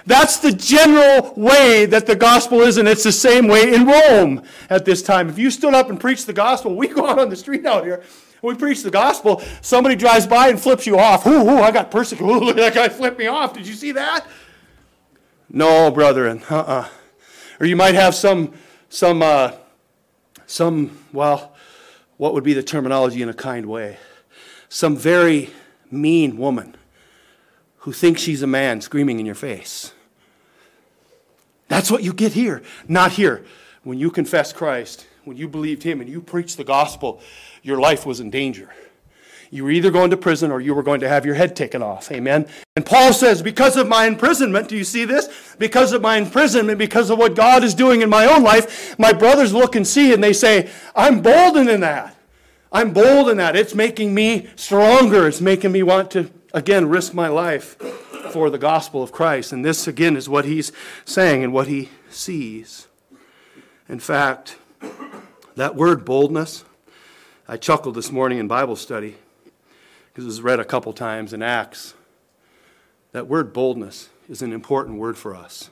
[0.05, 4.41] That's the general way that the gospel is, and it's the same way in Rome
[4.69, 5.27] at this time.
[5.27, 7.83] If you stood up and preached the gospel, we go out on the street out
[7.83, 8.03] here,
[8.41, 11.25] we preach the gospel, somebody drives by and flips you off.
[11.25, 12.35] Ooh, ooh I got persecuted.
[12.43, 13.53] Look at that guy flipped me off.
[13.53, 14.27] Did you see that?
[15.49, 16.43] No, brethren.
[16.49, 16.87] Uh-uh.
[17.59, 18.53] Or you might have some,
[18.89, 19.53] some, uh,
[20.45, 21.55] some, well,
[22.17, 23.97] what would be the terminology in a kind way?
[24.69, 25.51] Some very
[25.89, 26.75] mean woman
[27.79, 29.93] who thinks she's a man screaming in your face.
[31.67, 33.45] That's what you get here, not here.
[33.83, 37.21] When you confess Christ, when you believed Him and you preach the gospel,
[37.67, 38.73] your life was in danger.
[39.49, 41.81] You were either going to prison or you were going to have your head taken
[41.81, 42.11] off.
[42.11, 42.47] Amen.
[42.75, 45.55] And Paul says, Because of my imprisonment, do you see this?
[45.57, 49.13] Because of my imprisonment, because of what God is doing in my own life, my
[49.13, 52.15] brothers look and see and they say, I'm boldened in that.
[52.71, 53.55] I'm bold in that.
[53.55, 55.27] It's making me stronger.
[55.27, 57.77] It's making me want to again, risk my life
[58.31, 59.51] for the gospel of Christ.
[59.51, 60.71] And this, again, is what he's
[61.05, 62.87] saying and what he sees.
[63.87, 64.57] In fact,
[65.55, 66.65] that word boldness,
[67.49, 69.15] I chuckled this morning in Bible study
[70.09, 71.93] because it was read a couple times in Acts.
[73.13, 75.69] That word boldness is an important word for us.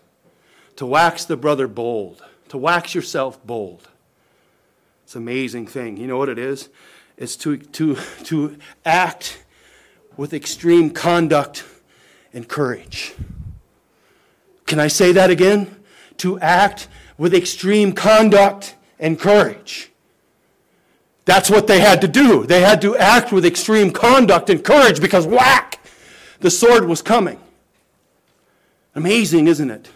[0.78, 3.90] To wax the brother bold, to wax yourself bold.
[5.04, 5.98] It's an amazing thing.
[5.98, 6.70] You know what it is?
[7.18, 9.44] It's to, to, to act
[10.16, 11.66] with extreme conduct
[12.32, 13.16] and courage.
[14.66, 15.76] Can I say that again?
[16.20, 19.92] To act with extreme conduct and courage.
[21.26, 22.46] That's what they had to do.
[22.46, 25.80] They had to act with extreme conduct and courage because whack,
[26.40, 27.40] the sword was coming.
[28.94, 29.90] Amazing, isn't it?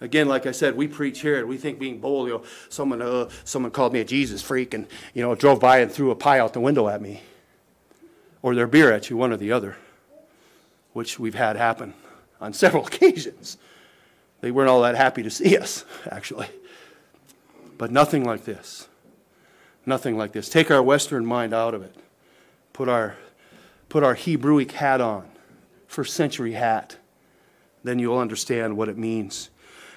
[0.00, 3.02] Again, like I said, we preach here and we think being bold, you know, someone,
[3.02, 6.14] uh, someone called me a Jesus freak and, you know, drove by and threw a
[6.14, 7.22] pie out the window at me
[8.42, 9.76] or their beer at you, one or the other,
[10.92, 11.94] which we've had happen
[12.40, 13.56] on several occasions.
[14.42, 16.48] They weren't all that happy to see us, actually.
[17.78, 18.88] But nothing like this.
[19.86, 20.48] Nothing like this.
[20.48, 21.94] Take our Western mind out of it.
[22.72, 23.16] Put our,
[23.88, 25.26] put our Hebrewic hat on,
[25.86, 26.96] first century hat.
[27.84, 29.48] Then you'll understand what it means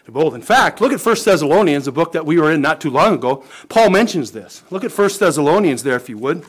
[0.05, 0.35] to both.
[0.35, 3.15] In fact, look at 1 Thessalonians, a book that we were in not too long
[3.15, 3.43] ago.
[3.67, 4.61] Paul mentions this.
[4.69, 6.45] Look at 1 Thessalonians there, if you would.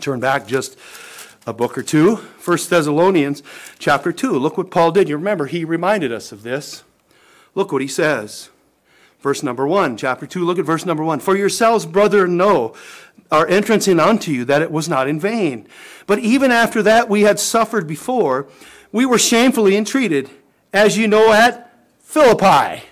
[0.00, 0.78] Turn back just
[1.46, 2.16] a book or two.
[2.16, 3.42] 1 Thessalonians
[3.78, 4.32] chapter 2.
[4.32, 5.08] Look what Paul did.
[5.08, 6.82] You remember, he reminded us of this.
[7.54, 8.48] Look what he says.
[9.20, 11.20] Verse number 1, chapter 2, look at verse number 1.
[11.20, 12.74] For yourselves, brother, know
[13.30, 15.68] our entrance in unto you that it was not in vain.
[16.06, 18.48] But even after that we had suffered before,
[18.92, 20.30] we were shamefully entreated,
[20.72, 22.82] as you know at Philippi.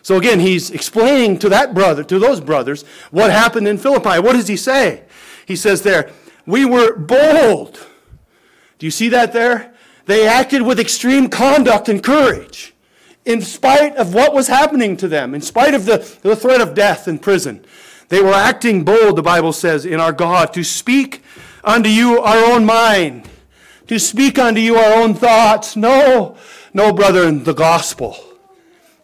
[0.00, 4.20] So again, he's explaining to that brother, to those brothers, what happened in Philippi.
[4.20, 5.04] What does he say?
[5.44, 6.10] He says there,
[6.46, 7.86] we were bold.
[8.78, 9.74] Do you see that there?
[10.06, 12.74] They acted with extreme conduct and courage
[13.28, 16.74] in spite of what was happening to them, in spite of the, the threat of
[16.74, 17.62] death in prison.
[18.08, 21.22] They were acting bold, the Bible says, in our God to speak
[21.62, 23.28] unto you our own mind,
[23.86, 25.76] to speak unto you our own thoughts.
[25.76, 26.38] No,
[26.72, 28.16] no, brethren, the gospel,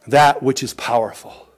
[0.06, 1.48] that which is powerful.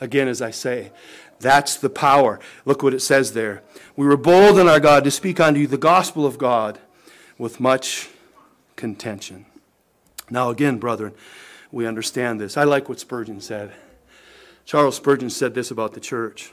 [0.00, 0.92] Again, as I say,
[1.40, 2.40] that's the power.
[2.64, 3.62] Look what it says there.
[3.96, 6.78] We were bold in our God to speak unto you the gospel of God
[7.36, 8.08] with much
[8.76, 9.44] contention.
[10.30, 11.12] Now, again, brethren,
[11.74, 12.56] we understand this.
[12.56, 13.72] I like what Spurgeon said.
[14.64, 16.52] Charles Spurgeon said this about the church.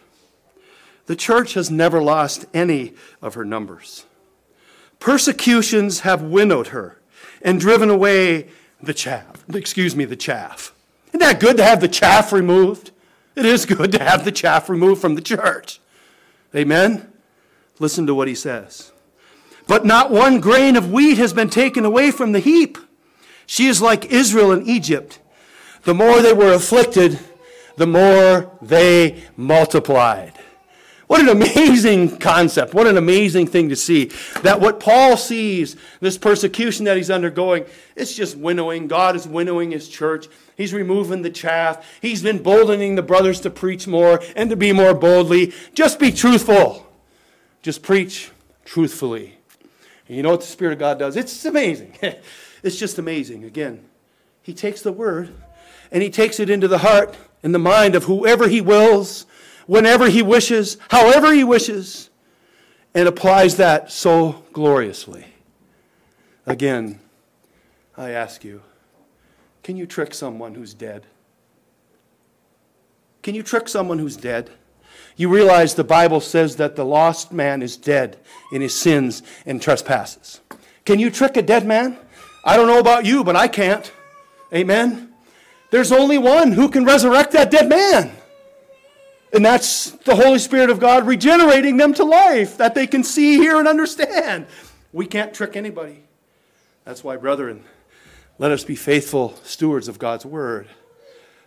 [1.06, 4.06] The church has never lost any of her numbers.
[5.00, 7.00] Persecutions have winnowed her
[7.42, 8.50] and driven away
[8.82, 9.44] the chaff.
[9.54, 10.74] Excuse me, the chaff.
[11.10, 12.92] Isn't that good to have the chaff removed?
[13.36, 15.80] It is good to have the chaff removed from the church.
[16.56, 17.12] Amen?
[17.80, 18.92] Listen to what he says.
[19.68, 22.78] But not one grain of wheat has been taken away from the heap.
[23.52, 25.20] She is like Israel in Egypt.
[25.84, 27.20] The more they were afflicted,
[27.76, 30.32] the more they multiplied.
[31.08, 32.74] What an amazing concept.
[32.74, 34.06] What an amazing thing to see.
[34.44, 37.66] That what Paul sees, this persecution that he's undergoing,
[37.98, 38.88] it's just winnowing.
[38.88, 40.30] God is winnowing his church.
[40.56, 41.86] He's removing the chaff.
[42.02, 45.52] He's emboldening the brothers to preach more and to be more boldly.
[45.74, 46.88] Just be truthful.
[47.64, 48.32] Just preach
[48.64, 49.40] truthfully.
[50.08, 51.18] And you know what the Spirit of God does?
[51.18, 51.98] It's amazing.
[52.64, 53.44] it's just amazing.
[53.44, 53.84] Again,
[54.42, 55.34] He takes the word
[55.92, 59.26] and He takes it into the heart and the mind of whoever He wills
[59.72, 62.10] whenever he wishes, however he wishes,
[62.94, 65.26] and applies that so gloriously.
[66.46, 67.00] Again,
[67.98, 68.64] I ask you,
[69.64, 71.06] can you trick someone who's dead?
[73.22, 74.50] Can you trick someone who's dead?
[75.16, 78.18] You realize the Bible says that the lost man is dead
[78.52, 80.42] in his sins and trespasses.
[80.84, 81.98] Can you trick a dead man?
[82.44, 83.92] I don't know about you, but I can't.
[84.54, 85.14] Amen?
[85.70, 88.12] There's only one who can resurrect that dead man.
[89.34, 93.38] And that's the Holy Spirit of God regenerating them to life that they can see,
[93.38, 94.48] hear, and understand.
[94.92, 96.04] We can't trick anybody.
[96.84, 97.64] That's why, brethren,
[98.38, 100.68] let us be faithful stewards of God's word.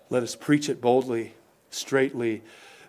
[0.09, 1.35] Let us preach it boldly,
[1.71, 2.43] straightly.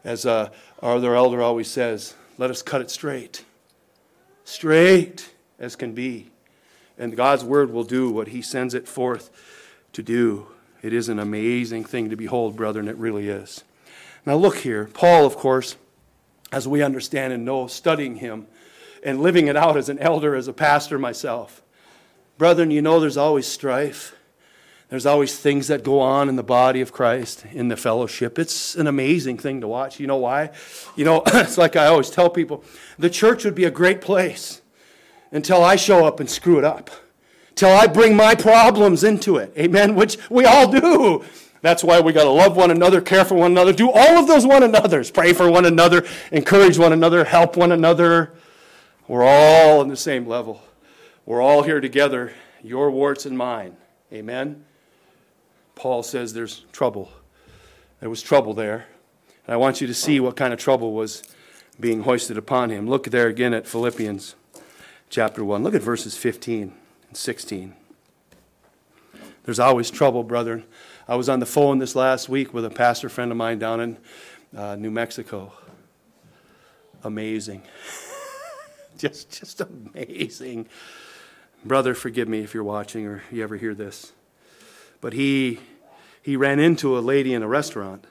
[0.03, 3.43] As uh, our other elder always says, let us cut it straight.
[4.45, 6.29] Straight as can be.
[6.97, 9.29] And God's word will do what he sends it forth
[9.93, 10.47] to do.
[10.81, 12.87] It is an amazing thing to behold, brethren.
[12.87, 13.63] It really is.
[14.25, 14.89] Now, look here.
[14.93, 15.75] Paul, of course,
[16.51, 18.47] as we understand and know, studying him
[19.03, 21.61] and living it out as an elder, as a pastor myself.
[22.37, 24.15] Brethren, you know there's always strife.
[24.89, 28.37] There's always things that go on in the body of Christ, in the fellowship.
[28.37, 29.99] It's an amazing thing to watch.
[29.99, 30.51] You know why?
[30.95, 32.63] You know, it's like I always tell people
[32.97, 34.61] the church would be a great place
[35.31, 36.89] until I show up and screw it up,
[37.55, 39.53] till I bring my problems into it.
[39.57, 39.95] Amen?
[39.95, 41.23] Which we all do.
[41.61, 44.27] That's why we got to love one another, care for one another, do all of
[44.27, 48.33] those one another's, pray for one another, encourage one another, help one another.
[49.07, 50.61] We're all on the same level.
[51.25, 53.77] We're all here together, your warts and mine.
[54.13, 54.63] Amen.
[55.73, 57.11] Paul says there's trouble.
[57.99, 58.85] There was trouble there.
[59.47, 61.23] And I want you to see what kind of trouble was
[61.79, 62.87] being hoisted upon him.
[62.87, 64.35] Look there again at Philippians
[65.09, 65.63] chapter 1.
[65.63, 66.73] Look at verses 15
[67.07, 67.73] and 16.
[69.43, 70.65] There's always trouble, brethren.
[71.07, 73.79] I was on the phone this last week with a pastor friend of mine down
[73.79, 73.97] in
[74.57, 75.53] uh, New Mexico.
[77.03, 77.61] Amazing.
[78.97, 80.67] just, just amazing.
[81.63, 84.13] Brother, forgive me if you're watching or you ever hear this.
[85.01, 85.59] But he,
[86.23, 88.05] he ran into a lady in a restaurant.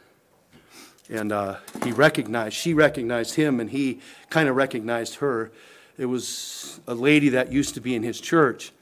[1.11, 5.50] And uh, he recognized, she recognized him, and he kind of recognized her.
[5.96, 8.72] It was a lady that used to be in his church.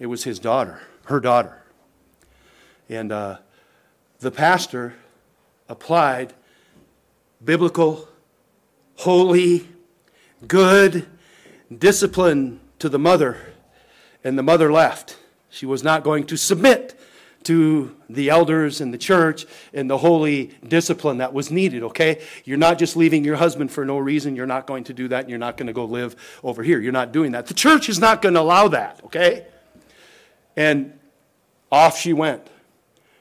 [0.00, 1.62] It was his daughter, her daughter.
[2.88, 3.38] And uh,
[4.18, 4.94] the pastor
[5.68, 6.32] applied
[7.44, 8.08] biblical,
[8.96, 9.68] holy,
[10.46, 11.06] good
[11.76, 13.54] discipline to the mother,
[14.24, 15.18] and the mother left.
[15.48, 16.95] She was not going to submit
[17.46, 22.20] to the elders and the church and the holy discipline that was needed, okay?
[22.44, 24.34] You're not just leaving your husband for no reason.
[24.34, 25.20] You're not going to do that.
[25.20, 26.80] And you're not going to go live over here.
[26.80, 27.46] You're not doing that.
[27.46, 29.46] The church is not going to allow that, okay?
[30.56, 30.98] And
[31.70, 32.48] off she went.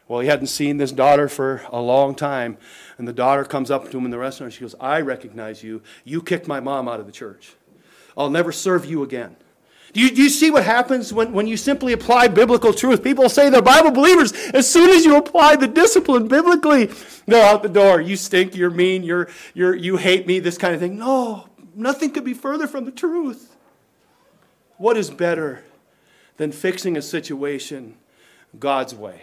[0.08, 2.58] Well, he hadn't seen this daughter for a long time.
[2.98, 4.54] And the daughter comes up to him in the restaurant.
[4.54, 5.84] She goes, I recognize you.
[6.04, 7.54] You kicked my mom out of the church.
[8.18, 9.36] I'll never serve you again.
[9.96, 13.02] Do you, do you see what happens when, when you simply apply biblical truth?
[13.02, 14.34] People say they're Bible believers.
[14.54, 16.92] As soon as you apply the discipline biblically,
[17.26, 18.02] they're out the door.
[18.02, 20.98] You stink, you're mean, you're, you're, you hate me, this kind of thing.
[20.98, 23.56] No, nothing could be further from the truth.
[24.76, 25.64] What is better
[26.36, 27.96] than fixing a situation
[28.60, 29.22] God's way?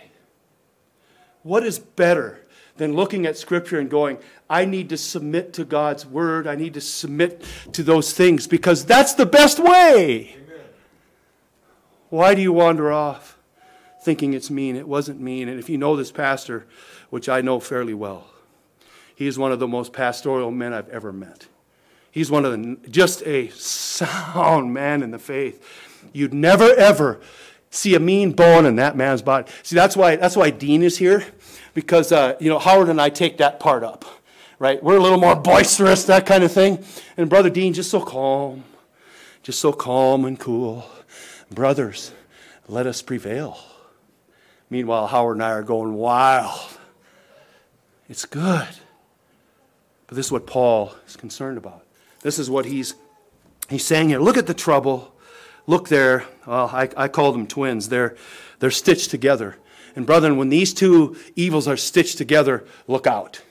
[1.42, 2.40] What is better
[2.78, 4.16] than looking at Scripture and going,
[4.48, 6.46] I need to submit to God's Word.
[6.46, 7.44] I need to submit
[7.74, 10.36] to those things because that's the best way.
[12.12, 13.38] Why do you wander off
[14.02, 14.76] thinking it's mean?
[14.76, 15.48] It wasn't mean.
[15.48, 16.66] And if you know this pastor,
[17.08, 18.26] which I know fairly well,
[19.14, 21.46] he is one of the most pastoral men I've ever met.
[22.10, 25.66] He's one of the, just a sound man in the faith.
[26.12, 27.18] You'd never, ever
[27.70, 29.50] see a mean bone in that man's body.
[29.62, 31.24] See, that's why, that's why Dean is here,
[31.72, 34.04] because, uh, you know, Howard and I take that part up
[34.58, 34.80] right?
[34.80, 36.84] We're a little more boisterous, that kind of thing.
[37.16, 38.62] And Brother Dean, just so calm,
[39.42, 40.86] just so calm and cool.
[41.52, 42.12] Brothers,
[42.68, 43.58] let us prevail.
[44.70, 46.60] Meanwhile, Howard and I are going wild.
[48.08, 48.68] It's good.
[50.06, 51.84] But this is what Paul is concerned about.
[52.22, 52.94] This is what he's,
[53.68, 54.18] he's saying here.
[54.18, 55.14] Look at the trouble.
[55.66, 56.24] Look there.
[56.46, 57.88] Well, I, I call them twins.
[57.88, 58.16] They're,
[58.58, 59.56] they're stitched together.
[59.94, 63.42] And brethren, when these two evils are stitched together, look out.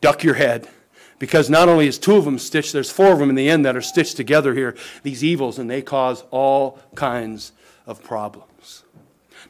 [0.00, 0.68] Duck your head.
[1.20, 3.64] Because not only is two of them stitched, there's four of them in the end
[3.66, 7.52] that are stitched together here, these evils, and they cause all kinds
[7.86, 8.84] of problems.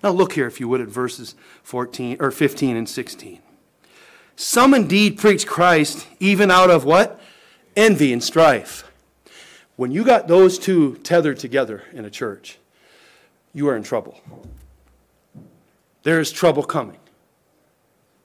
[0.02, 3.38] Now look here, if you would, at verses 14 or 15 and 16.
[4.34, 7.20] Some indeed preach Christ even out of what?
[7.76, 8.90] Envy and strife.
[9.76, 12.58] When you got those two tethered together in a church,
[13.54, 14.20] you are in trouble.
[16.02, 16.98] There is trouble coming.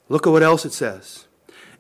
[0.10, 1.26] Look at what else it says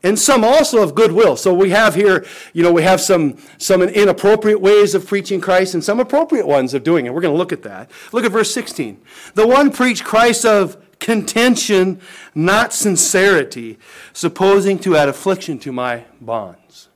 [0.05, 1.35] and some also of goodwill.
[1.35, 5.73] So we have here, you know, we have some, some inappropriate ways of preaching Christ
[5.73, 7.13] and some appropriate ones of doing it.
[7.13, 7.89] We're going to look at that.
[8.11, 9.01] Look at verse 16.
[9.33, 11.99] The one preached Christ of contention,
[12.35, 13.79] not sincerity,
[14.13, 16.89] supposing to add affliction to my bonds.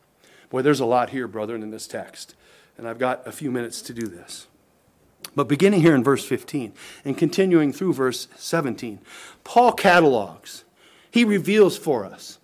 [0.52, 2.36] Boy, there's a lot here, brethren, in this text.
[2.78, 4.46] And I've got a few minutes to do this.
[5.36, 9.00] But beginning here in verse 15 and continuing through verse 17,
[9.44, 10.64] Paul catalogs,
[11.10, 12.39] he reveals for us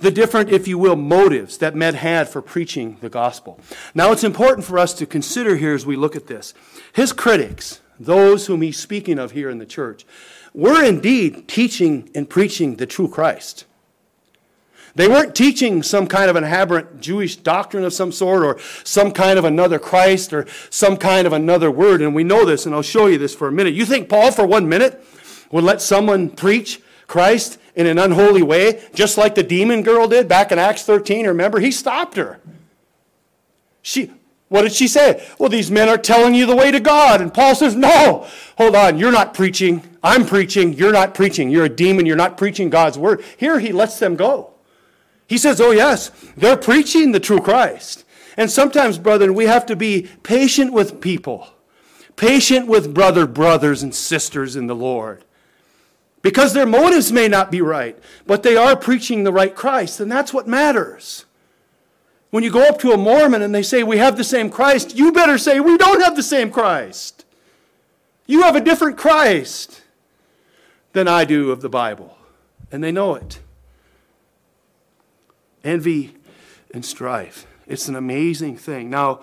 [0.00, 3.60] the different, if you will, motives that men had for preaching the gospel.
[3.94, 6.54] Now, it's important for us to consider here as we look at this.
[6.92, 10.04] His critics, those whom he's speaking of here in the church,
[10.54, 13.66] were indeed teaching and preaching the true Christ.
[14.94, 19.12] They weren't teaching some kind of an aberrant Jewish doctrine of some sort or some
[19.12, 22.02] kind of another Christ or some kind of another word.
[22.02, 23.74] And we know this, and I'll show you this for a minute.
[23.74, 25.04] You think Paul, for one minute,
[25.52, 30.28] would let someone preach Christ in an unholy way, just like the demon girl did
[30.28, 31.26] back in Acts 13.
[31.26, 32.40] Remember, he stopped her.
[33.82, 34.10] She,
[34.48, 35.26] what did she say?
[35.38, 37.20] Well, these men are telling you the way to God.
[37.20, 38.26] And Paul says, No,
[38.58, 39.82] hold on, you're not preaching.
[40.02, 40.72] I'm preaching.
[40.72, 41.50] You're not preaching.
[41.50, 42.06] You're a demon.
[42.06, 43.22] You're not preaching God's word.
[43.36, 44.52] Here he lets them go.
[45.26, 48.04] He says, Oh, yes, they're preaching the true Christ.
[48.36, 51.48] And sometimes, brethren, we have to be patient with people,
[52.16, 55.24] patient with brother, brothers, and sisters in the Lord
[56.22, 60.10] because their motives may not be right, but they are preaching the right Christ, and
[60.10, 61.24] that's what matters.
[62.30, 64.96] When you go up to a Mormon and they say, We have the same Christ,
[64.96, 67.24] you better say, We don't have the same Christ.
[68.26, 69.82] You have a different Christ
[70.92, 72.16] than I do of the Bible.
[72.70, 73.40] And they know it.
[75.64, 76.14] Envy
[76.72, 77.46] and strife.
[77.66, 78.88] It's an amazing thing.
[78.88, 79.20] Now,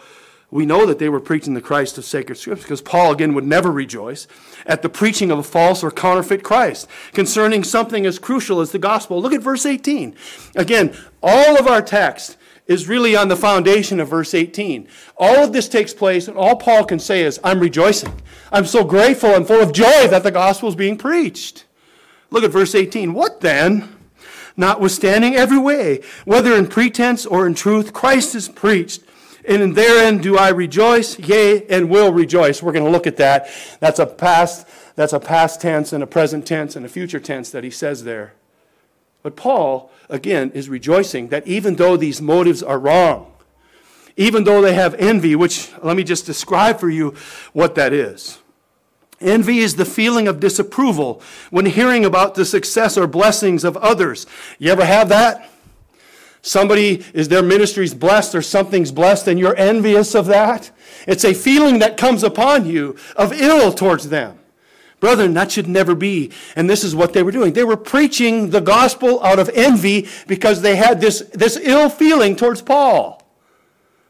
[0.50, 3.46] we know that they were preaching the Christ of sacred scripture because Paul, again, would
[3.46, 4.28] never rejoice
[4.66, 8.80] at the preaching of a false or counterfeit Christ concerning something as crucial as the
[8.80, 9.22] gospel.
[9.22, 10.16] Look at verse 18.
[10.56, 14.88] Again, all of our text is really on the foundation of verse 18.
[15.18, 18.22] All of this takes place, and all Paul can say is, I'm rejoicing.
[18.52, 21.66] I'm so grateful and full of joy that the gospel is being preached.
[22.30, 23.14] Look at verse 18.
[23.14, 23.96] What then?
[24.56, 29.04] Notwithstanding every way, whether in pretense or in truth, Christ is preached
[29.48, 32.62] and therein do I rejoice, yea, and will rejoice.
[32.62, 33.50] We're going to look at that.
[33.80, 37.50] That's a past, that's a past tense and a present tense and a future tense
[37.52, 38.34] that he says there.
[39.24, 43.34] But Paul, again, is rejoicing that even though these motives are wrong,
[44.18, 47.16] even though they have envy, which let me just describe for you
[47.54, 48.40] what that is.
[49.20, 54.28] Envy is the feeling of disapproval when hearing about the success or blessings of others.
[54.60, 55.50] You ever have that?
[56.42, 60.72] Somebody is their ministry's blessed or something's blessed and you're envious of that.
[61.08, 64.40] It's a feeling that comes upon you of ill towards them.
[65.00, 66.32] Brethren, that should never be.
[66.56, 67.54] And this is what they were doing.
[67.54, 72.36] They were preaching the gospel out of envy because they had this, this ill feeling
[72.36, 73.24] towards Paul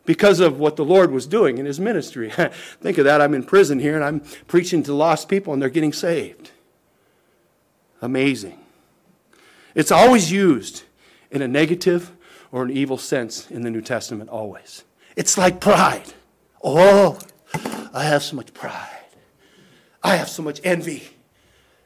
[0.05, 2.31] because of what the Lord was doing in his ministry.
[2.81, 3.21] Think of that.
[3.21, 6.51] I'm in prison here and I'm preaching to lost people and they're getting saved.
[8.01, 8.57] Amazing.
[9.75, 10.83] It's always used
[11.29, 12.11] in a negative
[12.57, 14.83] or an evil sense in the New Testament always.
[15.15, 16.13] It's like pride.
[16.63, 17.19] Oh,
[17.93, 19.05] I have so much pride.
[20.03, 21.03] I have so much envy.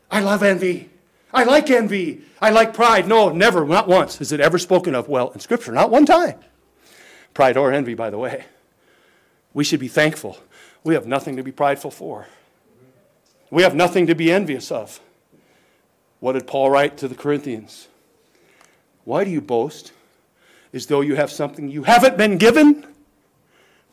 [0.09, 0.89] I love envy.
[1.33, 2.21] I like envy.
[2.41, 3.05] I like pride.
[3.05, 5.73] No, never, not once is it ever spoken of well in Scripture.
[5.73, 6.39] Not one time.
[7.33, 8.45] Pride or envy, by the way.
[9.53, 10.37] We should be thankful.
[10.85, 12.27] We have nothing to be prideful for.
[13.49, 15.01] We have nothing to be envious of.
[16.21, 17.89] What did Paul write to the Corinthians?
[19.03, 19.91] Why do you boast
[20.73, 22.85] as though you have something you haven't been given?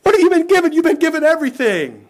[0.02, 0.72] What have you been given?
[0.72, 2.08] You've been given everything.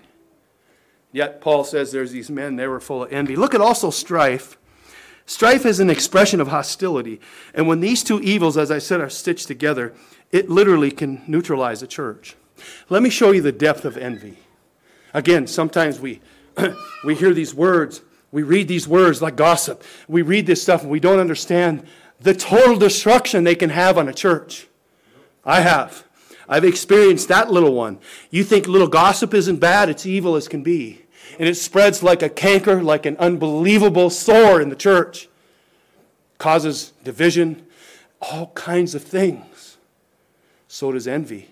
[1.12, 3.34] Yet Paul says there's these men, they were full of envy.
[3.34, 4.58] Look at also strife.
[5.24, 7.20] Strife is an expression of hostility.
[7.54, 9.94] And when these two evils, as I said, are stitched together,
[10.32, 12.36] it literally can neutralize a church.
[12.88, 14.38] Let me show you the depth of envy.
[15.14, 16.20] Again, sometimes we,
[17.04, 19.82] we hear these words, we read these words like gossip.
[20.06, 21.86] We read this stuff and we don't understand
[22.20, 24.66] the total destruction they can have on a church.
[25.44, 26.04] I have.
[26.48, 27.98] I've experienced that little one.
[28.30, 31.02] You think little gossip isn't bad, it's evil as can be.
[31.38, 35.28] And it spreads like a canker, like an unbelievable sore in the church.
[36.38, 37.66] Causes division,
[38.20, 39.76] all kinds of things.
[40.68, 41.50] So does envy.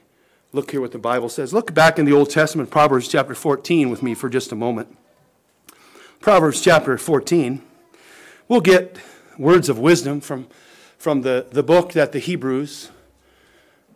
[0.52, 1.52] Look here what the Bible says.
[1.52, 4.96] Look back in the Old Testament, Proverbs chapter 14, with me for just a moment.
[6.20, 7.62] Proverbs chapter 14.
[8.48, 8.96] We'll get
[9.39, 10.47] words of wisdom from,
[10.99, 12.91] from the, the book that the Hebrews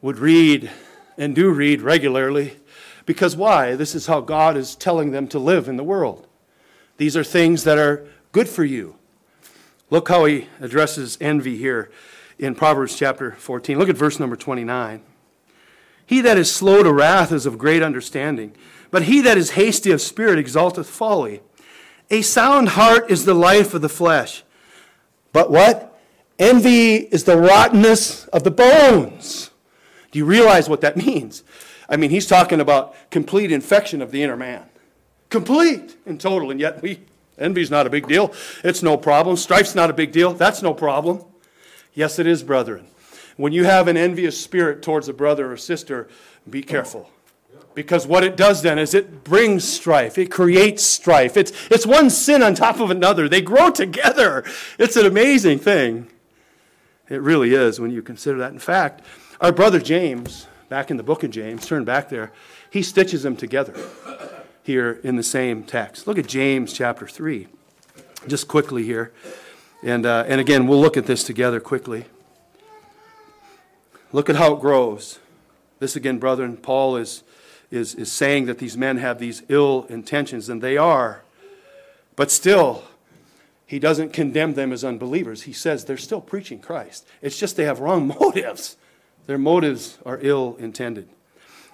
[0.03, 0.71] would read
[1.17, 2.57] and do read regularly.
[3.07, 3.75] Because why?
[3.75, 6.27] This is how God is telling them to live in the world.
[6.97, 8.97] These are things that are good for you.
[9.91, 11.91] Look how he addresses envy here
[12.39, 13.79] in Proverbs chapter 14.
[13.79, 15.03] Look at verse number 29.
[16.07, 18.55] He that is slow to wrath is of great understanding,
[18.91, 21.41] but he that is hasty of spirit exalteth folly.
[22.11, 24.43] A sound heart is the life of the flesh.
[25.33, 25.99] But what?
[26.39, 29.51] Envy is the rottenness of the bones.
[30.11, 31.45] Do you realize what that means?
[31.89, 34.67] I mean, he's talking about complete infection of the inner man.
[35.29, 36.51] Complete and total.
[36.51, 37.01] And yet we
[37.39, 38.33] envy's not a big deal.
[38.65, 39.37] It's no problem.
[39.37, 40.33] Strife's not a big deal.
[40.33, 41.25] That's no problem.
[41.95, 42.87] Yes, it is, brethren.
[43.37, 46.09] When you have an envious spirit towards a brother or sister,
[46.49, 47.11] be careful.
[47.75, 50.19] Because what it does then is it brings strife.
[50.19, 51.37] It creates strife.
[51.37, 53.29] It's, it's one sin on top of another.
[53.29, 54.45] They grow together.
[54.79, 56.09] It's an amazing thing.
[57.09, 58.53] It really is when you consider that.
[58.53, 59.03] In fact,
[59.41, 62.33] our brother James, back in the book of James, turn back there,
[62.71, 63.75] he stitches them together
[64.63, 66.07] here in the same text.
[66.07, 67.49] Look at James chapter 3,
[68.29, 69.13] just quickly here.
[69.83, 72.05] And, uh, and again, we'll look at this together quickly.
[74.13, 75.19] Look at how it grows.
[75.79, 77.23] This again, brethren, Paul is
[77.71, 81.23] is, is saying that these men have these ill intentions, and they are.
[82.17, 82.85] But still,
[83.67, 85.43] he doesn't condemn them as unbelievers.
[85.43, 87.07] He says they're still preaching Christ.
[87.23, 88.77] It's just they have wrong motives.
[89.27, 91.09] Their motives are ill intended.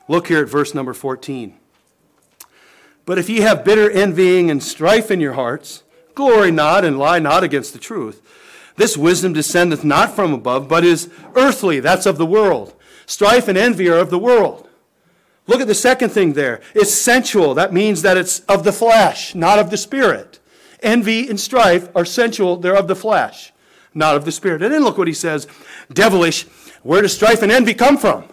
[0.08, 1.56] Look here at verse number 14.
[3.06, 5.84] But if ye have bitter envying and strife in your hearts,
[6.14, 8.20] glory not and lie not against the truth.
[8.76, 12.74] This wisdom descendeth not from above, but is earthly, that's of the world.
[13.06, 14.65] Strife and envy are of the world.
[15.46, 16.60] Look at the second thing there.
[16.74, 17.54] It's sensual.
[17.54, 20.40] That means that it's of the flesh, not of the spirit.
[20.82, 22.56] Envy and strife are sensual.
[22.56, 23.52] They're of the flesh,
[23.94, 24.62] not of the spirit.
[24.62, 25.46] And then look what he says.
[25.92, 26.46] Devilish.
[26.82, 28.24] Where does strife and envy come from?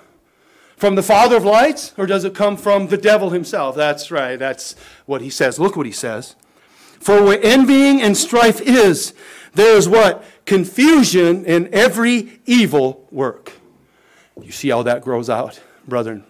[0.75, 1.93] From the father of lights?
[1.97, 3.75] Or does it come from the devil himself?
[3.75, 4.37] That's right.
[4.37, 5.59] That's what he says.
[5.59, 6.35] Look what he says.
[6.99, 9.13] For where envying and strife is,
[9.53, 10.23] there is what?
[10.45, 13.53] Confusion in every evil work.
[14.41, 16.23] You see how that grows out, brethren.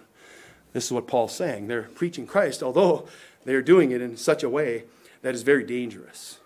[0.73, 1.67] This is what Paul's saying.
[1.67, 3.07] They're preaching Christ, although
[3.45, 4.83] they are doing it in such a way
[5.21, 6.39] that is very dangerous.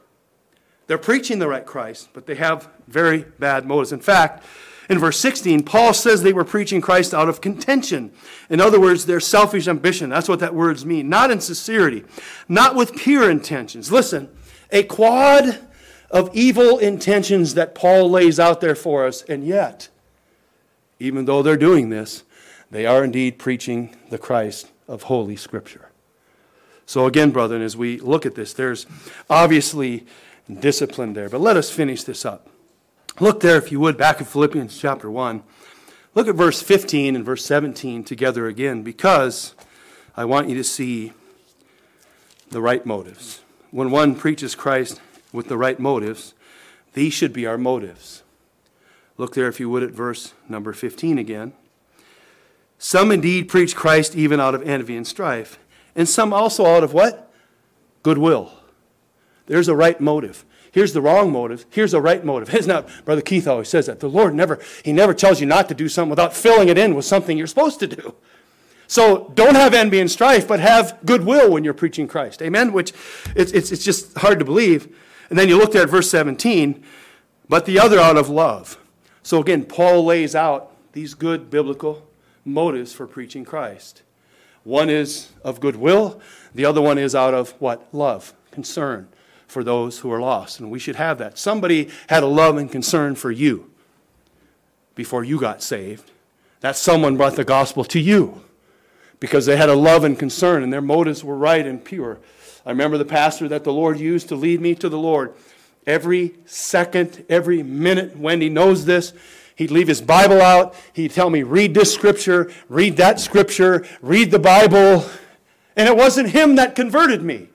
[0.88, 3.92] They're preaching the right Christ, but they have very bad motives.
[3.92, 4.44] In fact,
[4.90, 8.14] in verse 16, Paul says they were preaching Christ out of contention.
[8.50, 10.10] In other words, their selfish ambition.
[10.10, 11.10] That's what that words mean.
[11.10, 12.06] Not in sincerity,
[12.48, 13.92] not with pure intentions.
[13.92, 14.30] Listen,
[14.72, 15.60] a quad
[16.10, 19.90] of evil intentions that Paul lays out there for us, and yet,
[21.00, 22.24] even though they're doing this,
[22.72, 25.90] they are indeed preaching the Christ of Holy Scripture.
[26.86, 28.86] So, again, brethren, as we look at this, there's
[29.30, 30.06] obviously
[30.60, 31.30] discipline there.
[31.30, 32.50] But let us finish this up.
[33.20, 35.44] Look there, if you would, back in Philippians chapter 1.
[36.16, 39.54] Look at verse 15 and verse 17 together again, because
[40.16, 41.14] I want you to see
[42.50, 43.42] the right motives.
[43.72, 45.02] When one preaches Christ
[45.34, 46.34] with the right motives,
[46.94, 48.24] these should be our motives.
[49.18, 51.54] Look there, if you would, at verse number 15 again.
[52.78, 55.60] Some indeed preach Christ even out of envy and strife,
[55.96, 57.32] and some also out of what?
[58.04, 58.52] Goodwill.
[59.48, 60.46] There's a right motive.
[60.72, 61.66] Here's the wrong motive.
[61.70, 62.54] Here's a right motive.
[62.56, 64.00] Isn't Brother Keith always says that.
[64.00, 66.94] The Lord never, He never tells you not to do something without filling it in
[66.94, 68.14] with something you're supposed to do.
[68.88, 72.42] So don't have envy and strife, but have goodwill when you're preaching Christ.
[72.42, 72.72] Amen?
[72.72, 72.94] Which
[73.36, 74.96] it's, it's, it's just hard to believe.
[75.30, 76.84] And then you look there at verse 17,
[77.50, 78.78] but the other out of love.
[79.24, 82.08] So again, Paul lays out these good biblical
[82.48, 84.02] motives for preaching Christ.
[84.64, 86.20] One is of goodwill,
[86.56, 87.88] the other one is out of what?
[87.94, 89.08] Love, concern
[89.48, 90.60] for those who are lost.
[90.60, 91.38] And we should have that.
[91.38, 93.72] Somebody had a love and concern for you
[94.96, 96.12] before you got saved.
[96.60, 98.42] That someone brought the gospel to you
[99.20, 102.20] because they had a love and concern and their motives were right and pure.
[102.66, 105.34] I remember the pastor that the Lord used to lead me to the Lord
[105.86, 108.18] every second, every minute.
[108.18, 109.14] Wendy knows this.
[109.58, 110.76] He'd leave his Bible out.
[110.94, 115.04] He'd tell me, read this scripture, read that scripture, read the Bible.
[115.76, 117.50] And it wasn't him that converted me.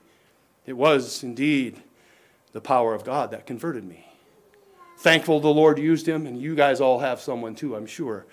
[0.65, 1.81] It was indeed
[2.51, 4.05] the power of God that converted me.
[4.99, 8.25] Thankful the Lord used him, and you guys all have someone too, I'm sure,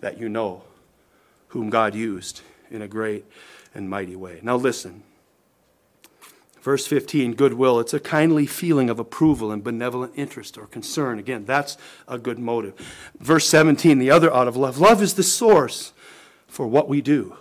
[0.00, 0.62] that you know
[1.48, 2.40] whom God used
[2.70, 3.26] in a great
[3.74, 4.40] and mighty way.
[4.42, 5.02] Now listen.
[6.62, 7.80] Verse 15, goodwill.
[7.80, 11.18] It's a kindly feeling of approval and benevolent interest or concern.
[11.18, 12.74] Again, that's a good motive.
[13.18, 14.78] Verse 17, the other out of love.
[14.78, 15.92] Love is the source
[16.46, 17.36] for what we do.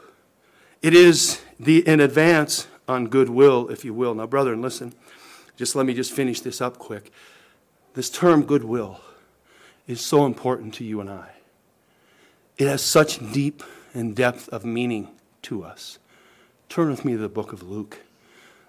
[0.82, 4.16] It is the in advance on goodwill, if you will.
[4.16, 4.94] Now, brethren, listen.
[5.56, 7.12] Just let me just finish this up quick.
[7.94, 9.02] This term goodwill
[9.86, 11.30] is so important to you and I.
[12.58, 13.62] It has such deep
[13.94, 15.10] and depth of meaning
[15.44, 16.00] to us.
[16.70, 18.00] Turn with me to the book of Luke.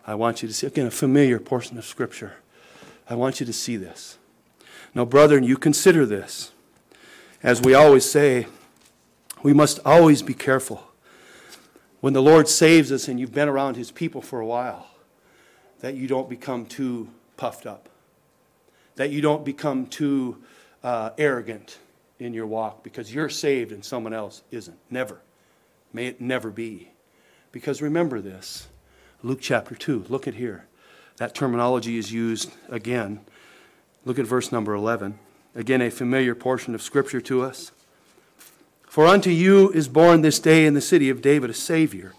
[0.07, 2.35] I want you to see, again, a familiar portion of Scripture.
[3.09, 4.19] I want you to see this.
[4.95, 6.53] Now, brethren, you consider this.
[7.43, 8.47] As we always say,
[9.43, 10.85] we must always be careful.
[12.01, 14.89] When the Lord saves us and you've been around His people for a while,
[15.81, 17.89] that you don't become too puffed up,
[18.97, 20.39] that you don't become too
[20.83, 21.79] uh, arrogant
[22.19, 24.79] in your walk because you're saved and someone else isn't.
[24.91, 25.21] Never.
[25.93, 26.91] May it never be.
[27.51, 28.69] Because remember this
[29.25, 30.07] Luke chapter 2.
[30.09, 30.65] Look at here.
[31.19, 33.21] That terminology is used again.
[34.05, 35.17] Look at verse number 11.
[35.55, 37.71] Again, a familiar portion of Scripture to us.
[38.83, 42.15] For unto you is born this day in the city of David a Savior,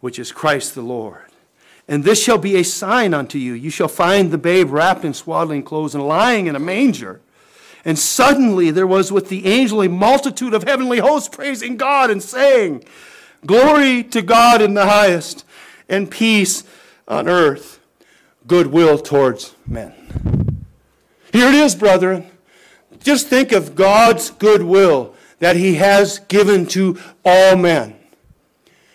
[0.00, 1.24] which is Christ the Lord.
[1.88, 3.52] And this shall be a sign unto you.
[3.52, 7.20] You shall find the babe wrapped in swaddling clothes and lying in a manger.
[7.84, 12.22] And suddenly there was with the angel a multitude of heavenly hosts praising God and
[12.22, 12.84] saying,
[13.44, 15.43] Glory to God in the highest
[15.88, 16.64] and peace
[17.06, 17.80] on earth,
[18.46, 19.92] goodwill towards men.
[21.32, 22.26] Here it is, brethren.
[23.00, 27.96] Just think of God's goodwill that He has given to all men.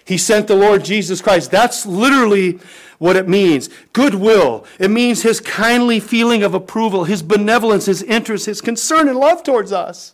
[0.05, 1.51] He sent the Lord Jesus Christ.
[1.51, 2.59] That's literally
[2.97, 3.69] what it means.
[3.93, 4.65] Goodwill.
[4.79, 9.43] It means His kindly feeling of approval, His benevolence, His interest, His concern and love
[9.43, 10.13] towards us.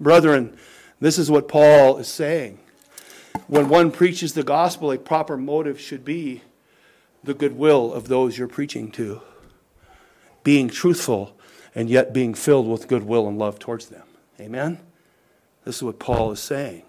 [0.00, 0.56] Brethren,
[1.00, 2.58] this is what Paul is saying
[3.46, 6.42] when one preaches the gospel, a proper motive should be
[7.22, 9.20] the goodwill of those you're preaching to,
[10.42, 11.36] being truthful
[11.74, 14.06] and yet being filled with goodwill and love towards them.
[14.40, 14.78] Amen?
[15.64, 16.82] This is what Paul is saying.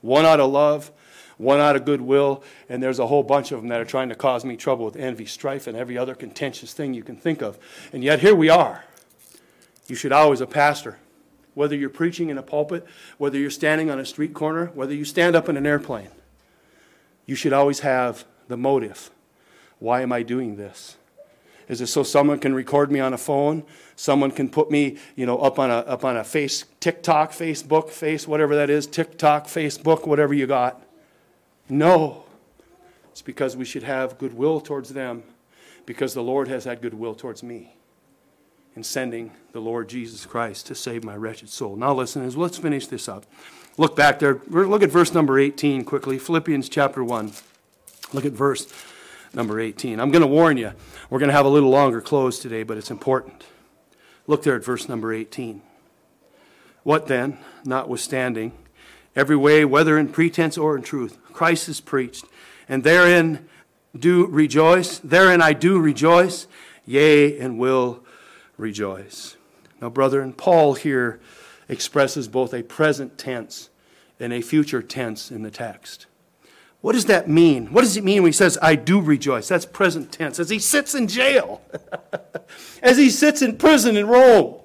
[0.00, 0.90] One out of love,
[1.36, 4.14] one out of goodwill, and there's a whole bunch of them that are trying to
[4.14, 7.58] cause me trouble with envy, strife, and every other contentious thing you can think of.
[7.92, 8.84] And yet here we are.
[9.86, 10.98] You should always, a pastor,
[11.58, 12.86] whether you're preaching in a pulpit,
[13.18, 16.10] whether you're standing on a street corner, whether you stand up in an airplane,
[17.26, 19.10] you should always have the motive.
[19.80, 20.96] Why am I doing this?
[21.66, 23.64] Is it so someone can record me on a phone?
[23.96, 27.90] Someone can put me, you know, up on a up on a face TikTok, Facebook,
[27.90, 30.80] face whatever that is, TikTok, Facebook, whatever you got.
[31.68, 32.24] No.
[33.10, 35.24] It's because we should have goodwill towards them
[35.86, 37.77] because the Lord has had goodwill towards me
[38.78, 41.74] in sending the Lord Jesus Christ to save my wretched soul.
[41.74, 43.26] Now, listen, let's finish this up.
[43.76, 44.40] Look back there.
[44.46, 46.16] Look at verse number 18 quickly.
[46.16, 47.32] Philippians chapter 1.
[48.12, 48.72] Look at verse
[49.34, 49.98] number 18.
[49.98, 50.70] I'm going to warn you,
[51.10, 53.42] we're going to have a little longer close today, but it's important.
[54.28, 55.60] Look there at verse number 18.
[56.84, 58.52] What then, notwithstanding,
[59.16, 62.26] every way, whether in pretense or in truth, Christ is preached,
[62.68, 63.48] and therein
[63.98, 66.46] do rejoice, therein I do rejoice,
[66.86, 68.04] yea, and will
[68.58, 69.36] rejoice.
[69.80, 71.20] Now, brethren, Paul here
[71.68, 73.70] expresses both a present tense
[74.20, 76.06] and a future tense in the text.
[76.80, 77.72] What does that mean?
[77.72, 79.48] What does it mean when he says, I do rejoice?
[79.48, 80.38] That's present tense.
[80.38, 81.62] As he sits in jail,
[82.82, 84.60] as he sits in prison in Rome,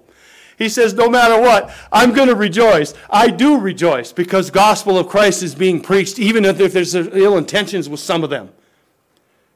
[0.58, 2.94] he says, No matter what, I'm going to rejoice.
[3.10, 7.90] I do rejoice because gospel of Christ is being preached, even if there's ill intentions
[7.90, 8.50] with some of them.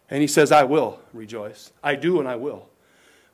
[0.10, 1.72] And he says, I will rejoice.
[1.84, 2.70] I do and I will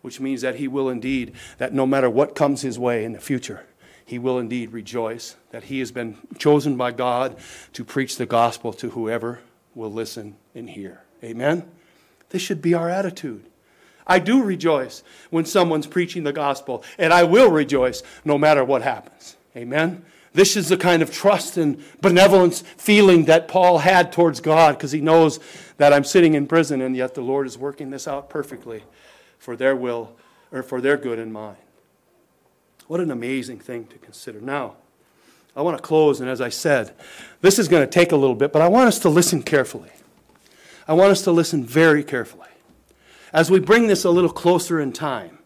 [0.04, 3.20] which means that he will indeed, that no matter what comes his way in the
[3.20, 3.66] future,
[4.06, 7.38] he will indeed rejoice that he has been chosen by God
[7.72, 9.40] to preach the gospel to whoever
[9.74, 11.02] will listen and hear.
[11.24, 11.64] Amen?
[12.30, 13.46] This should be our attitude.
[14.06, 18.82] I do rejoice when someone's preaching the gospel, and I will rejoice no matter what
[18.82, 19.38] happens.
[19.56, 20.04] Amen?
[20.34, 24.92] This is the kind of trust and benevolence feeling that Paul had towards God because
[24.92, 25.40] he knows
[25.78, 28.84] that I'm sitting in prison and yet the Lord is working this out perfectly
[29.44, 30.16] for their will
[30.54, 31.58] or for their good and mine.
[32.88, 34.40] What an amazing thing to consider.
[34.40, 34.76] Now,
[35.54, 36.94] I want to close, and as I said,
[37.42, 39.92] this is going to take a little bit, but I want us to listen carefully.
[40.88, 42.48] I want us to listen very carefully.
[43.34, 45.40] As we bring this a little closer in time,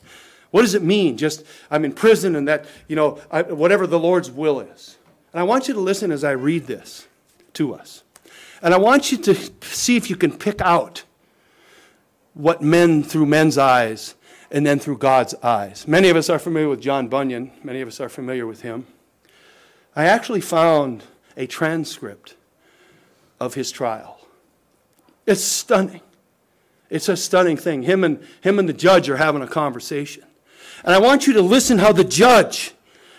[0.52, 1.18] What does it mean?
[1.18, 4.98] Just, I'm in prison and that, you know, I, whatever the Lord's will is.
[5.34, 7.08] And I want you to listen as I read this
[7.54, 8.04] to us.
[8.62, 11.04] And I want you to see if you can pick out
[12.38, 14.16] what men through men's eyes
[14.52, 15.88] and then through God's eyes.
[15.88, 18.86] Many of us are familiar with John Bunyan, many of us are familiar with him.
[19.96, 21.04] I actually found
[21.36, 22.36] a transcript
[23.40, 24.20] of his trial.
[25.26, 26.02] It's stunning.
[26.90, 27.84] It's a stunning thing.
[27.84, 30.24] Him and, him and the judge are having a conversation.
[30.86, 32.74] And I want you to listen how the judge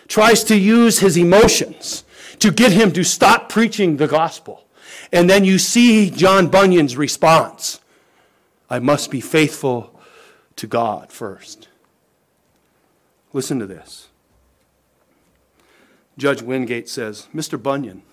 [0.07, 2.03] tries to use his emotions
[2.39, 4.65] to get him to stop preaching the gospel.
[5.11, 7.79] And then you see John Bunyan's response
[8.69, 9.99] I must be faithful
[10.55, 11.67] to God first.
[13.33, 14.09] Listen to this.
[16.17, 17.61] Judge Wingate says, Mr.
[17.61, 18.03] Bunyan,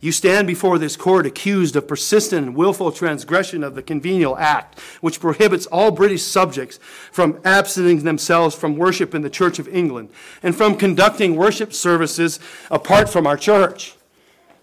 [0.00, 4.78] you stand before this court accused of persistent and willful transgression of the Conventicle Act,
[5.00, 6.78] which prohibits all British subjects
[7.12, 10.08] from absenting themselves from worship in the Church of England
[10.42, 13.94] and from conducting worship services apart from our church.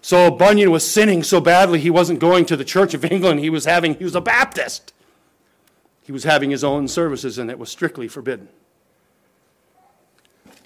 [0.02, 3.40] So Bunyan was sinning so badly he wasn't going to the Church of England.
[3.40, 4.92] He was having he was a Baptist.
[6.08, 8.48] He was having his own services and it was strictly forbidden.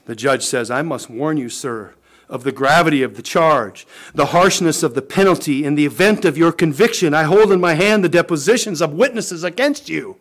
[0.05, 1.95] The judge says, I must warn you, sir,
[2.28, 3.84] of the gravity of the charge,
[4.14, 5.64] the harshness of the penalty.
[5.64, 9.43] In the event of your conviction, I hold in my hand the depositions of witnesses
[9.43, 10.16] against you.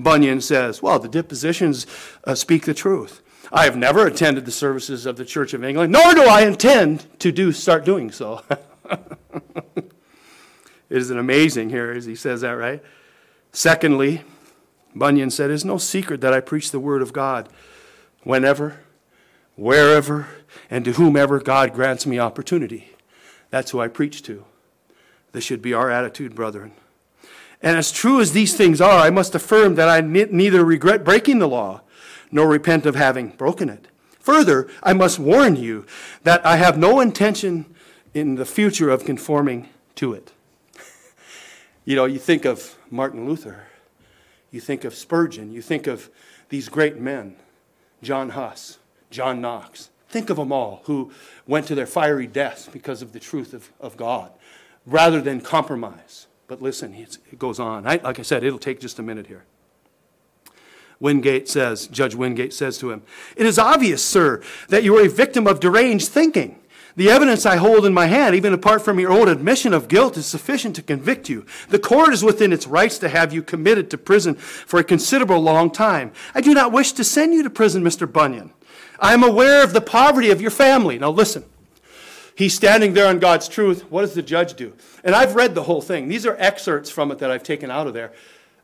[0.00, 1.86] Bunyan says, Well, the depositions
[2.24, 3.22] uh, speak the truth.
[3.52, 7.06] I have never attended the services of the Church of England, nor do I intend
[7.20, 8.42] to do start doing so.
[10.90, 12.82] Isn't amazing here as he says that, right?
[13.52, 14.22] Secondly,
[14.94, 17.48] Bunyan said, It's no secret that I preach the word of God
[18.22, 18.80] whenever,
[19.56, 20.28] wherever,
[20.70, 22.92] and to whomever God grants me opportunity.
[23.50, 24.44] That's who I preach to.
[25.32, 26.72] This should be our attitude, brethren.
[27.62, 31.38] And as true as these things are, I must affirm that I neither regret breaking
[31.38, 31.82] the law
[32.30, 33.88] nor repent of having broken it.
[34.20, 35.86] Further, I must warn you
[36.22, 37.64] that I have no intention
[38.14, 40.32] in the future of conforming to it.
[41.88, 43.62] You know, you think of Martin Luther,
[44.50, 46.10] you think of Spurgeon, you think of
[46.50, 47.36] these great men,
[48.02, 48.78] John Huss,
[49.10, 49.88] John Knox.
[50.06, 51.10] Think of them all who
[51.46, 54.30] went to their fiery deaths because of the truth of, of God
[54.84, 56.26] rather than compromise.
[56.46, 57.86] But listen, it goes on.
[57.86, 59.44] I, like I said, it'll take just a minute here.
[61.00, 63.00] Wingate says, Judge Wingate says to him,
[63.34, 66.57] It is obvious, sir, that you are a victim of deranged thinking.
[66.98, 70.16] The evidence I hold in my hand, even apart from your own admission of guilt,
[70.16, 71.46] is sufficient to convict you.
[71.68, 75.38] The court is within its rights to have you committed to prison for a considerable
[75.38, 76.10] long time.
[76.34, 78.12] I do not wish to send you to prison, Mr.
[78.12, 78.52] Bunyan.
[78.98, 80.98] I am aware of the poverty of your family.
[80.98, 81.44] Now listen.
[82.34, 83.88] He's standing there on God's truth.
[83.92, 84.72] What does the judge do?
[85.04, 86.08] And I've read the whole thing.
[86.08, 88.12] These are excerpts from it that I've taken out of there.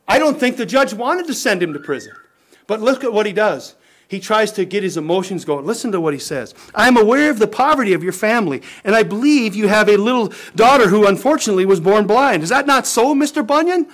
[0.09, 2.11] I don't think the judge wanted to send him to prison.
[2.67, 3.75] But look at what he does.
[4.07, 5.65] He tries to get his emotions going.
[5.65, 6.53] Listen to what he says.
[6.73, 9.97] I am aware of the poverty of your family, and I believe you have a
[9.97, 12.43] little daughter who unfortunately was born blind.
[12.43, 13.45] Is that not so, Mr.
[13.45, 13.87] Bunyan?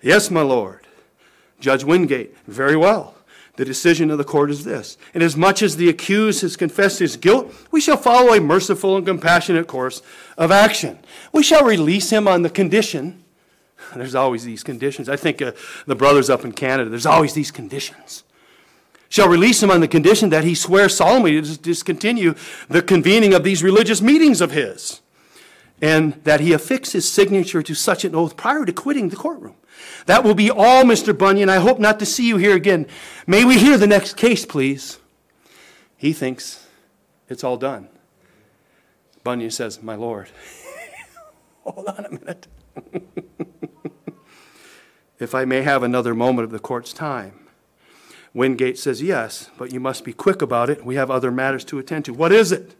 [0.00, 0.86] Yes, my lord.
[1.58, 3.16] Judge Wingate, very well.
[3.56, 7.54] The decision of the court is this Inasmuch as the accused has confessed his guilt,
[7.70, 10.02] we shall follow a merciful and compassionate course
[10.36, 10.98] of action.
[11.32, 13.24] We shall release him on the condition
[13.96, 15.08] there's always these conditions.
[15.08, 15.52] I think uh,
[15.86, 18.24] the brothers up in Canada, there's always these conditions.
[19.14, 22.34] Shall release him on the condition that he swears solemnly to discontinue
[22.66, 25.02] the convening of these religious meetings of his,
[25.80, 29.54] and that he affix his signature to such an oath prior to quitting the courtroom.
[30.06, 31.16] That will be all, Mr.
[31.16, 31.48] Bunyan.
[31.48, 32.88] I hope not to see you here again.
[33.24, 34.98] May we hear the next case, please?
[35.96, 36.66] He thinks
[37.28, 37.88] it's all done.
[39.22, 40.28] Bunyan says, My Lord.
[41.62, 42.48] Hold on a minute.
[45.20, 47.43] if I may have another moment of the court's time.
[48.34, 50.84] Wingate says, Yes, but you must be quick about it.
[50.84, 52.12] We have other matters to attend to.
[52.12, 52.74] What is it?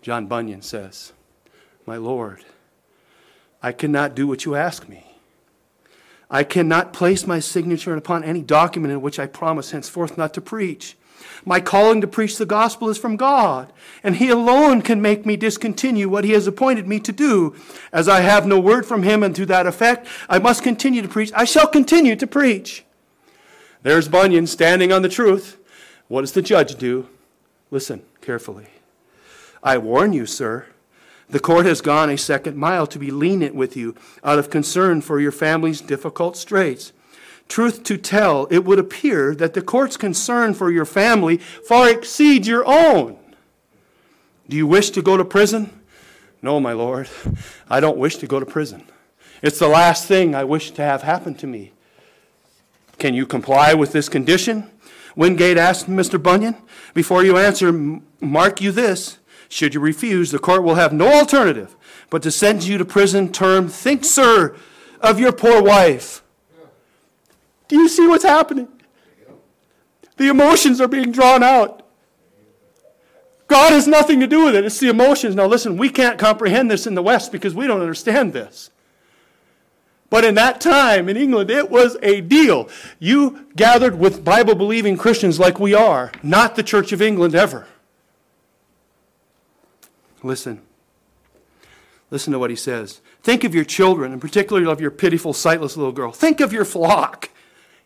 [0.00, 1.12] John Bunyan says,
[1.84, 2.44] My Lord,
[3.62, 5.04] I cannot do what you ask me.
[6.30, 10.40] I cannot place my signature upon any document in which I promise henceforth not to
[10.40, 10.96] preach.
[11.44, 15.36] My calling to preach the gospel is from God, and He alone can make me
[15.36, 17.54] discontinue what He has appointed me to do.
[17.92, 21.08] As I have no word from Him, and to that effect, I must continue to
[21.08, 21.30] preach.
[21.34, 22.85] I shall continue to preach.
[23.86, 25.58] There's Bunyan standing on the truth.
[26.08, 27.08] What does the judge do?
[27.70, 28.66] Listen carefully.
[29.62, 30.66] I warn you, sir.
[31.30, 35.02] The court has gone a second mile to be lenient with you out of concern
[35.02, 36.92] for your family's difficult straits.
[37.46, 42.48] Truth to tell, it would appear that the court's concern for your family far exceeds
[42.48, 43.16] your own.
[44.48, 45.70] Do you wish to go to prison?
[46.42, 47.08] No, my Lord,
[47.70, 48.82] I don't wish to go to prison.
[49.42, 51.70] It's the last thing I wish to have happen to me.
[52.98, 54.70] Can you comply with this condition?
[55.14, 56.22] Wingate asked Mr.
[56.22, 56.56] Bunyan.
[56.94, 57.72] Before you answer,
[58.20, 59.18] mark you this.
[59.48, 61.76] Should you refuse, the court will have no alternative
[62.10, 63.68] but to send you to prison term.
[63.68, 64.56] Think, sir,
[65.00, 66.22] of your poor wife.
[67.68, 68.68] Do you see what's happening?
[70.16, 71.82] The emotions are being drawn out.
[73.48, 74.64] God has nothing to do with it.
[74.64, 75.34] It's the emotions.
[75.34, 78.70] Now, listen, we can't comprehend this in the West because we don't understand this.
[80.08, 82.68] But in that time in England, it was a deal.
[82.98, 87.66] You gathered with Bible believing Christians like we are, not the Church of England ever.
[90.22, 90.62] Listen.
[92.10, 93.00] Listen to what he says.
[93.22, 96.12] Think of your children, and particularly of your pitiful, sightless little girl.
[96.12, 97.30] Think of your flock.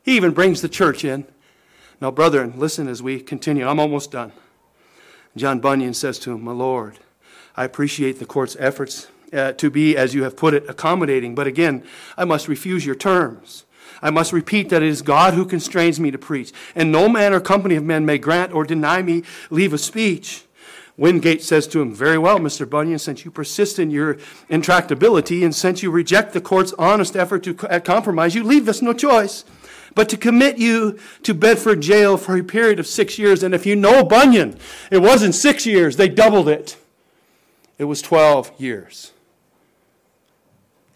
[0.03, 1.25] He even brings the church in.
[2.01, 3.66] Now, brethren, listen as we continue.
[3.66, 4.33] I'm almost done.
[5.37, 6.99] John Bunyan says to him, My Lord,
[7.57, 11.47] I appreciate the court's efforts uh, to be, as you have put it, accommodating, but
[11.47, 11.85] again,
[12.16, 13.64] I must refuse your terms.
[14.03, 17.33] I must repeat that it is God who constrains me to preach, and no man
[17.33, 20.45] or company of men may grant or deny me leave of speech.
[20.97, 22.68] Wingate says to him, Very well, Mr.
[22.68, 24.14] Bunyan, since you persist in your
[24.51, 28.93] intractability and since you reject the court's honest effort to compromise, you leave us no
[28.93, 29.45] choice
[29.95, 33.43] but to commit you to Bedford jail for a period of six years.
[33.43, 34.59] And if you know Bunyan,
[34.91, 36.76] it wasn't six years, they doubled it.
[37.78, 39.12] It was 12 years.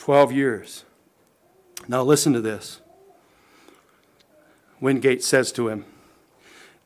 [0.04, 0.84] 12 years.
[1.88, 2.82] Now listen to this.
[4.78, 5.86] Wingate says to him,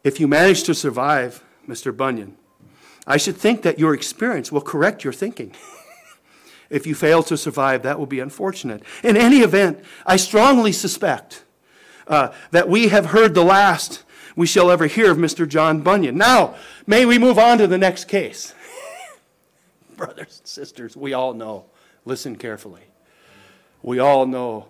[0.05, 1.95] If you manage to survive, Mr.
[1.95, 2.37] Bunyan,
[3.09, 5.53] I should think that your experience will correct your thinking.
[6.71, 8.85] if you fail to survive, that will be unfortunate.
[9.03, 11.43] In any event, I strongly suspect
[12.07, 14.05] uh, that we have heard the last
[14.37, 15.49] we shall ever hear of Mr.
[15.49, 16.17] John Bunyan.
[16.17, 16.55] Now,
[16.87, 18.55] may we move on to the next case?
[19.97, 21.65] Brothers and sisters, we all know.
[22.05, 22.83] Listen carefully.
[23.83, 24.69] We all know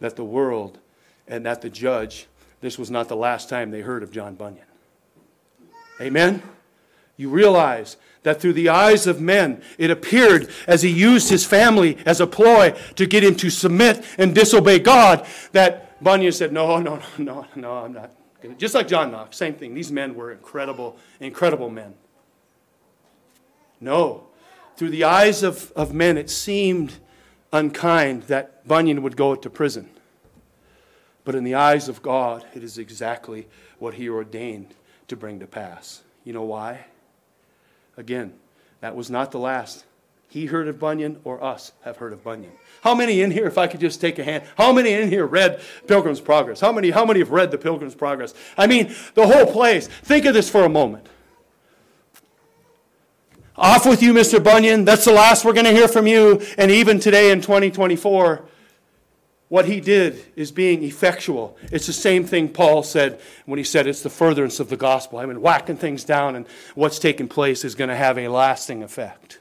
[0.00, 0.78] that the world
[1.28, 2.26] and that the judge,
[2.60, 4.64] this was not the last time they heard of John Bunyan.
[6.00, 6.42] Amen?
[7.16, 11.98] You realize that through the eyes of men, it appeared as he used his family
[12.04, 16.78] as a ploy to get him to submit and disobey God, that Bunyan said, No,
[16.80, 18.10] no, no, no, no, I'm not.
[18.42, 18.54] Gonna.
[18.54, 19.74] Just like John Knox, same thing.
[19.74, 21.94] These men were incredible, incredible men.
[23.80, 24.24] No.
[24.76, 26.94] Through the eyes of, of men, it seemed
[27.52, 29.90] unkind that Bunyan would go to prison.
[31.24, 33.46] But in the eyes of God, it is exactly
[33.78, 34.74] what he ordained
[35.08, 36.02] to bring to pass.
[36.24, 36.86] You know why?
[37.96, 38.32] Again,
[38.80, 39.84] that was not the last.
[40.28, 42.52] He heard of Bunyan, or us have heard of Bunyan.
[42.82, 45.26] How many in here, if I could just take a hand, how many in here
[45.26, 46.60] read Pilgrim's Progress?
[46.60, 48.32] How many, how many have read the Pilgrim's Progress?
[48.56, 49.88] I mean, the whole place.
[49.88, 51.08] Think of this for a moment.
[53.60, 54.42] Off with you, Mr.
[54.42, 54.86] Bunyan.
[54.86, 56.40] That's the last we're going to hear from you.
[56.56, 58.42] And even today in 2024,
[59.48, 61.58] what he did is being effectual.
[61.70, 65.18] It's the same thing Paul said when he said it's the furtherance of the gospel.
[65.18, 68.82] I mean, whacking things down and what's taking place is going to have a lasting
[68.82, 69.40] effect.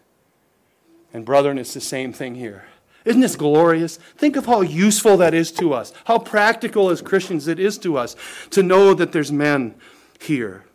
[1.14, 2.66] And, brethren, it's the same thing here.
[3.06, 3.96] Isn't this glorious?
[4.18, 7.98] Think of how useful that is to us, how practical as Christians it is to
[7.98, 8.18] us
[8.50, 9.76] to know that there's men
[10.20, 10.66] here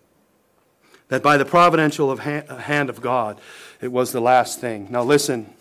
[1.08, 3.40] that by the providential of uh, hand of God,
[3.80, 4.88] it was the last thing.
[4.90, 5.52] Now listen,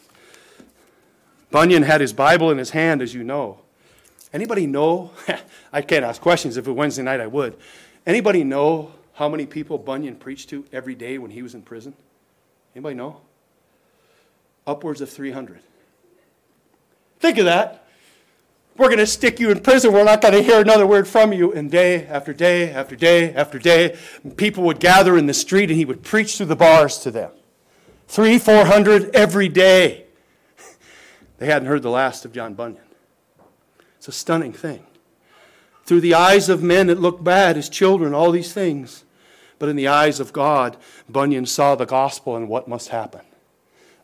[1.52, 3.60] Bunyan had his Bible in his hand, as you know.
[4.34, 5.12] Anybody know?
[5.74, 6.58] I can't ask questions.
[6.58, 7.56] If it Wednesday night, I would.
[8.06, 11.94] Anybody know how many people Bunyan preached to every day when he was in prison?
[12.76, 13.22] Anybody know?
[14.66, 15.60] Upwards of 300.
[17.20, 17.83] Think of that.
[18.76, 19.94] We're going to stick you in prison.
[19.94, 21.54] We're not going to hear another word from you.
[21.54, 23.98] And day after day after day after day,
[24.36, 27.32] people would gather in the street and he would preach through the bars to them.
[28.08, 30.06] Three, four hundred every day.
[31.40, 32.86] They hadn't heard the last of John Bunyan.
[33.98, 34.86] It's a stunning thing.
[35.84, 39.04] Through the eyes of men, it looked bad, as children, all these things.
[39.60, 40.78] But in the eyes of God,
[41.10, 43.22] Bunyan saw the gospel and what must happen.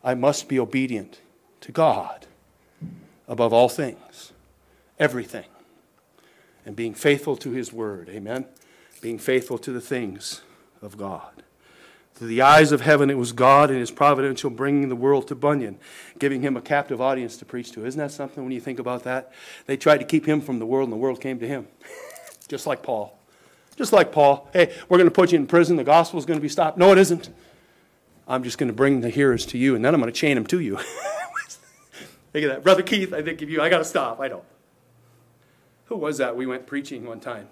[0.04, 1.20] I must be obedient
[1.62, 2.26] to God
[3.26, 4.09] above all things
[5.00, 5.46] everything
[6.64, 8.08] and being faithful to His Word.
[8.10, 8.44] Amen?
[9.00, 10.42] Being faithful to the things
[10.82, 11.42] of God.
[12.14, 15.34] Through the eyes of heaven, it was God in His providential bringing the world to
[15.34, 15.78] Bunyan,
[16.18, 17.86] giving him a captive audience to preach to.
[17.86, 19.32] Isn't that something when you think about that?
[19.66, 21.66] They tried to keep him from the world, and the world came to him.
[22.48, 23.18] Just like Paul.
[23.74, 24.50] Just like Paul.
[24.52, 25.76] Hey, we're going to put you in prison.
[25.76, 26.76] The gospel is going to be stopped.
[26.76, 27.30] No, it isn't.
[28.28, 30.34] I'm just going to bring the hearers to you, and then I'm going to chain
[30.36, 30.76] them to you.
[32.32, 32.62] Think of that.
[32.62, 33.60] Brother Keith, I think of you.
[33.60, 34.20] I got to stop.
[34.20, 34.44] I don't.
[35.90, 37.48] Who was that we went preaching one time?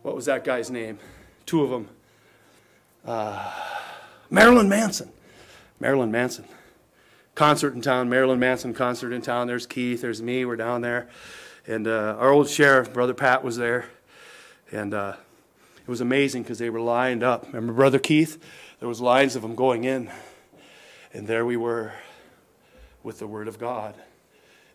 [0.00, 0.98] What was that guy's name?
[1.44, 1.90] Two of them.
[3.04, 3.52] Uh,
[4.30, 5.12] Marilyn Manson.
[5.78, 6.46] Marilyn Manson.
[7.34, 9.46] Concert in town, Marilyn Manson concert in town.
[9.46, 11.10] There's Keith, there's me, we're down there.
[11.66, 13.84] And uh, our old sheriff, Brother Pat, was there.
[14.72, 15.16] And uh,
[15.76, 17.44] it was amazing because they were lined up.
[17.48, 18.42] Remember Brother Keith?
[18.78, 20.10] There was lines of them going in.
[21.12, 21.92] And there we were
[23.02, 23.96] with the Word of God,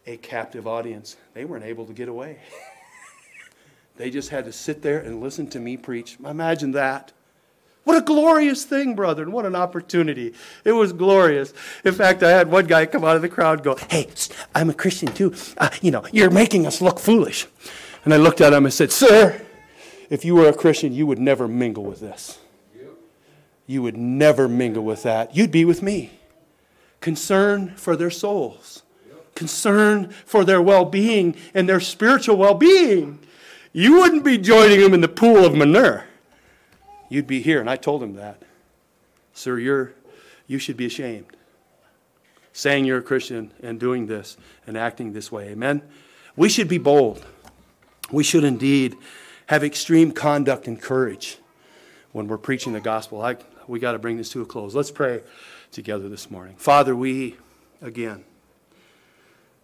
[0.05, 1.17] a captive audience.
[1.33, 2.37] They weren't able to get away.
[3.97, 6.17] they just had to sit there and listen to me preach.
[6.23, 7.11] Imagine that.
[7.85, 10.33] What a glorious thing, brother, and what an opportunity.
[10.63, 11.53] It was glorious.
[11.83, 14.09] In fact, I had one guy come out of the crowd go, Hey,
[14.55, 15.35] I'm a Christian too.
[15.57, 17.47] Uh, you know, you're making us look foolish.
[18.03, 19.39] And I looked at him and said, Sir,
[20.09, 22.39] if you were a Christian, you would never mingle with this.
[23.67, 25.35] You would never mingle with that.
[25.35, 26.11] You'd be with me.
[27.01, 28.83] Concern for their souls,
[29.33, 33.19] concern for their well being and their spiritual well being.
[33.77, 36.05] You wouldn't be joining him in the pool of manure
[37.09, 37.59] you'd be here.
[37.59, 38.41] And I told him that.
[39.33, 39.91] Sir, you're,
[40.47, 41.25] you should be ashamed.
[42.53, 45.49] Saying you're a Christian and doing this and acting this way.
[45.49, 45.81] Amen?
[46.37, 47.25] We should be bold.
[48.09, 48.95] We should indeed
[49.47, 51.39] have extreme conduct and courage
[52.13, 53.21] when we're preaching the gospel.
[53.21, 53.35] I,
[53.67, 54.73] we got to bring this to a close.
[54.73, 55.21] Let's pray
[55.73, 56.55] together this morning.
[56.55, 57.35] Father, we,
[57.81, 58.23] again,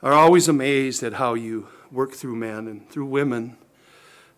[0.04, 3.56] are always amazed at how you work through men and through women,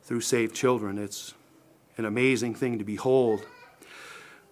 [0.04, 0.97] through saved children.
[0.97, 1.34] It's
[1.97, 3.45] an amazing thing to behold.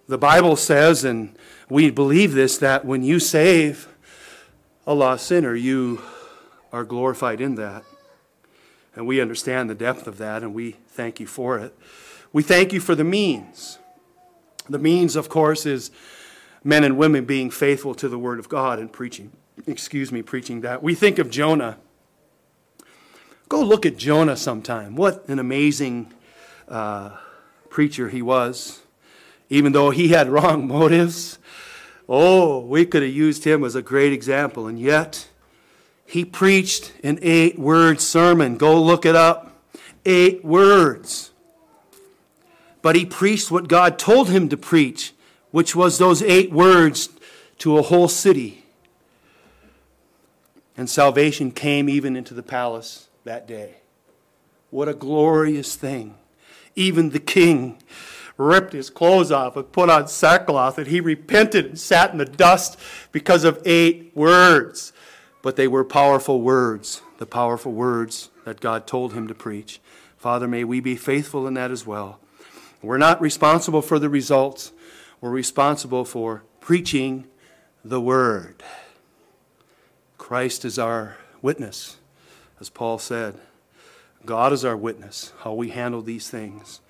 [0.08, 1.36] The Bible says, and
[1.68, 3.88] we believe this, that when you save
[4.86, 6.02] a lost sinner, you
[6.72, 7.84] are glorified in that.
[8.94, 11.74] And we understand the depth of that, and we thank you for it.
[12.32, 13.78] We thank you for the means.
[14.68, 15.90] The means, of course, is
[16.64, 19.32] men and women being faithful to the Word of God and preaching,
[19.66, 20.82] excuse me, preaching that.
[20.82, 21.78] We think of Jonah.
[23.52, 24.96] Go look at Jonah sometime.
[24.96, 26.10] What an amazing
[26.70, 27.10] uh,
[27.68, 28.80] preacher he was,
[29.50, 31.38] even though he had wrong motives.
[32.08, 35.28] Oh, we could have used him as a great example, and yet
[36.06, 38.56] he preached an eight word sermon.
[38.56, 39.62] Go look it up.
[40.06, 41.32] Eight words.
[42.80, 45.12] But he preached what God told him to preach,
[45.50, 47.10] which was those eight words
[47.58, 48.64] to a whole city.
[50.74, 53.76] And salvation came even into the palace that day.
[54.70, 56.14] What a glorious thing.
[56.74, 57.78] Even the king
[58.36, 62.24] ripped his clothes off and put on sackcloth, and he repented and sat in the
[62.24, 62.78] dust
[63.12, 64.92] because of eight words.
[65.42, 69.80] But they were powerful words, the powerful words that God told him to preach.
[70.16, 72.20] Father, may we be faithful in that as well.
[72.80, 74.72] We're not responsible for the results,
[75.20, 77.26] we're responsible for preaching
[77.84, 78.62] the word.
[80.18, 81.96] Christ is our witness,
[82.62, 83.34] as Paul said.
[84.24, 86.80] God is our witness, how we handle these things.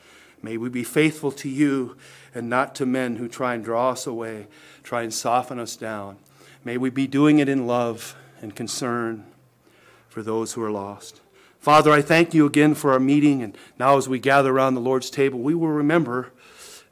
[0.42, 1.96] May we be faithful to you
[2.34, 4.48] and not to men who try and draw us away,
[4.82, 6.18] try and soften us down.
[6.62, 9.24] May we be doing it in love and concern
[10.10, 11.22] for those who are lost.
[11.58, 14.80] Father, I thank you again for our meeting, and now as we gather around the
[14.82, 16.32] Lord's table, we will remember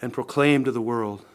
[0.00, 1.26] and proclaim to the world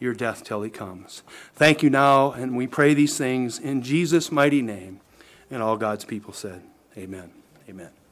[0.00, 1.22] your death till he comes.
[1.52, 5.02] Thank you now, and we pray these things in Jesus' mighty name.
[5.50, 6.62] And all God's people said,
[6.98, 7.30] Amen.
[7.68, 8.05] Amen.